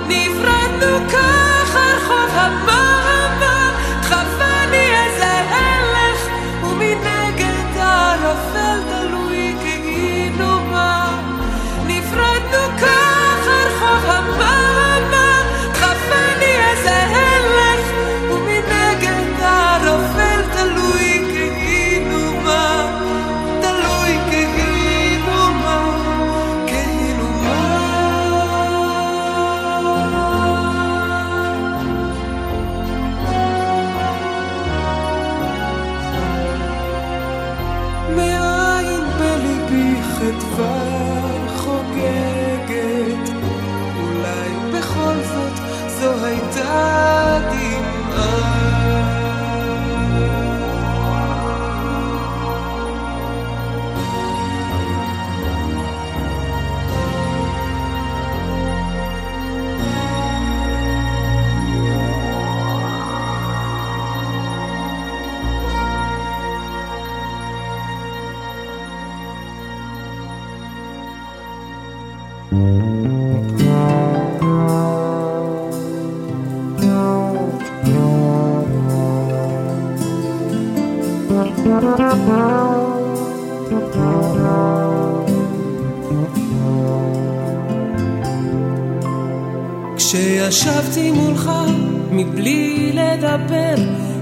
[0.07, 1.44] נפרדנו כך
[93.35, 93.75] לדבר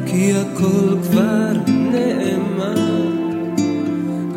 [0.05, 3.03] כי הכל כבר נאמר.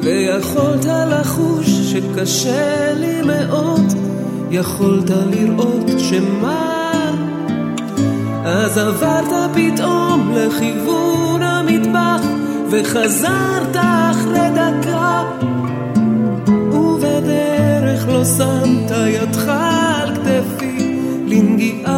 [0.03, 3.93] ויכולת לחוש שקשה לי מאוד
[4.51, 7.15] יכולת לראות שמר.
[8.45, 12.23] אז עברת פתאום לכיוון המטבח
[12.71, 15.23] וחזרת אחרי דקה.
[16.73, 21.96] ובדרך לא שמת ידך על כתפי לנגיעה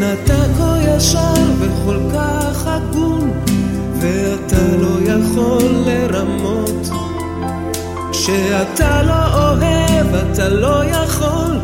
[0.00, 3.30] ונתה כה ישר וכל כך הגון,
[4.00, 6.88] ואתה לא יכול לרמות.
[8.12, 11.58] כשאתה לא אוהב, אתה לא יכול,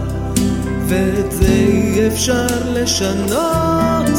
[0.89, 4.11] ואת זה אי אפשר לשנות.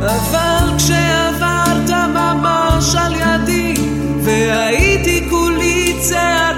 [0.00, 3.74] אבל כשעברת ממש על ידי,
[4.22, 6.49] והייתי כולי צעד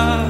[0.00, 0.29] God.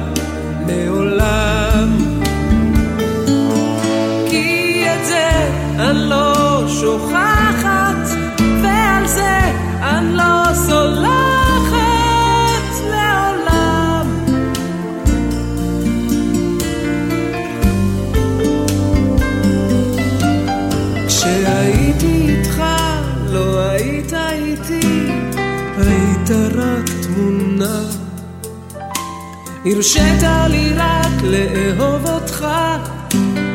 [29.65, 32.47] הרשית לי רק לאהוב אותך,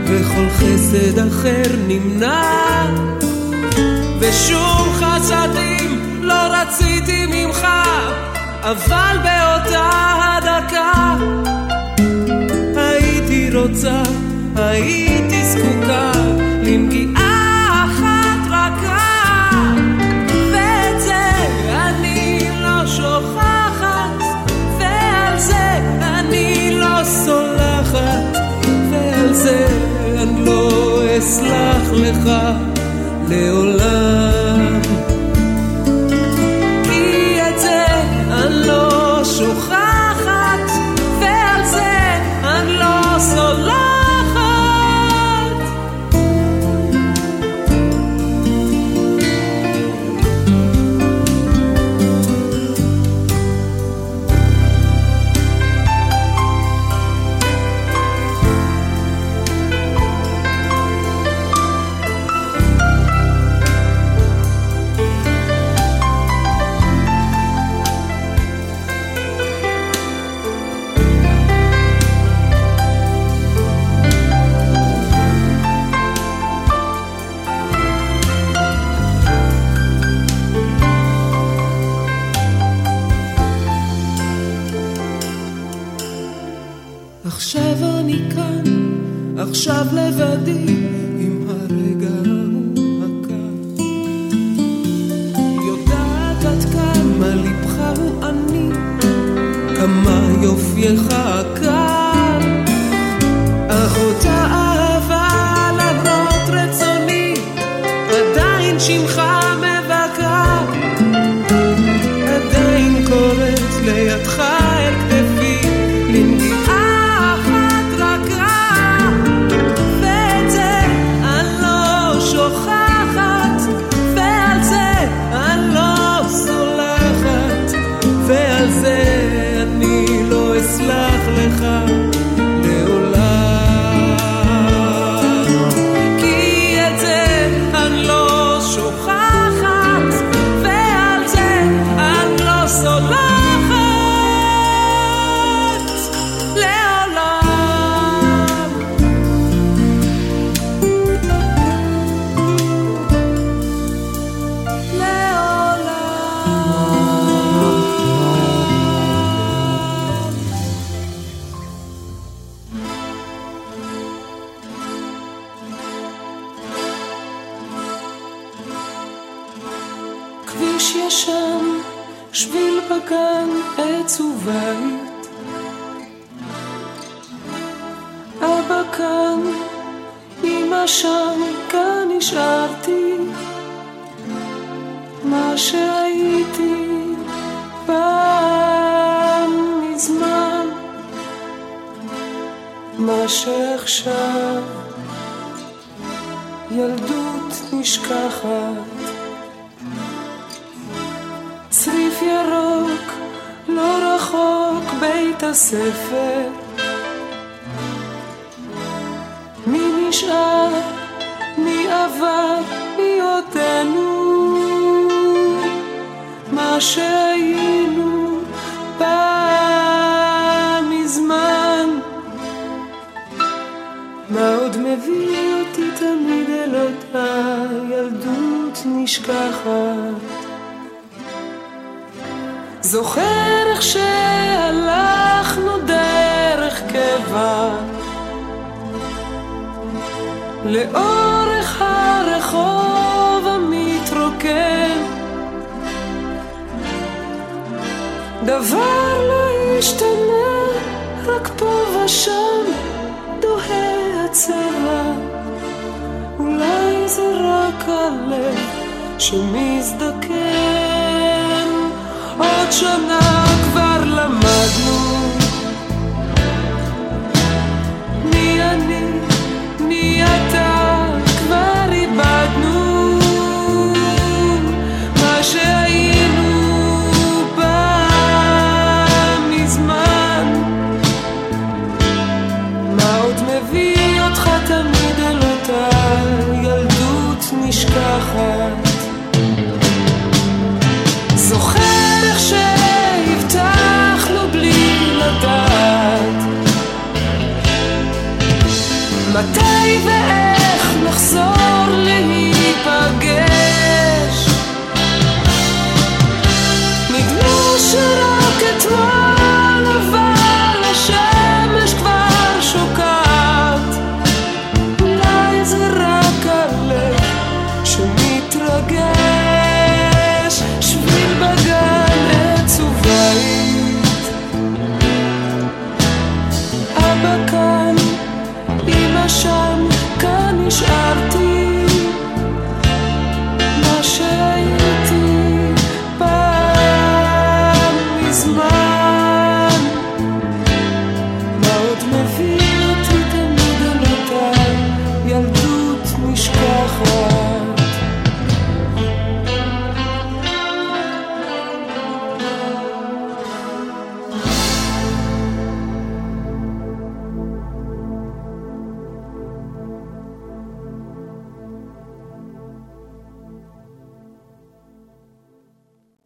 [0.05, 2.87] וכל חסד אחר נמנע.
[4.21, 7.67] ושום חסדים לא רציתי ממך,
[8.63, 9.91] אבל באותה
[10.39, 11.15] הדקה
[12.77, 14.03] הייתי רוצה,
[14.57, 15.06] הייתי...
[32.11, 32.31] לך
[33.29, 33.76] לעולם.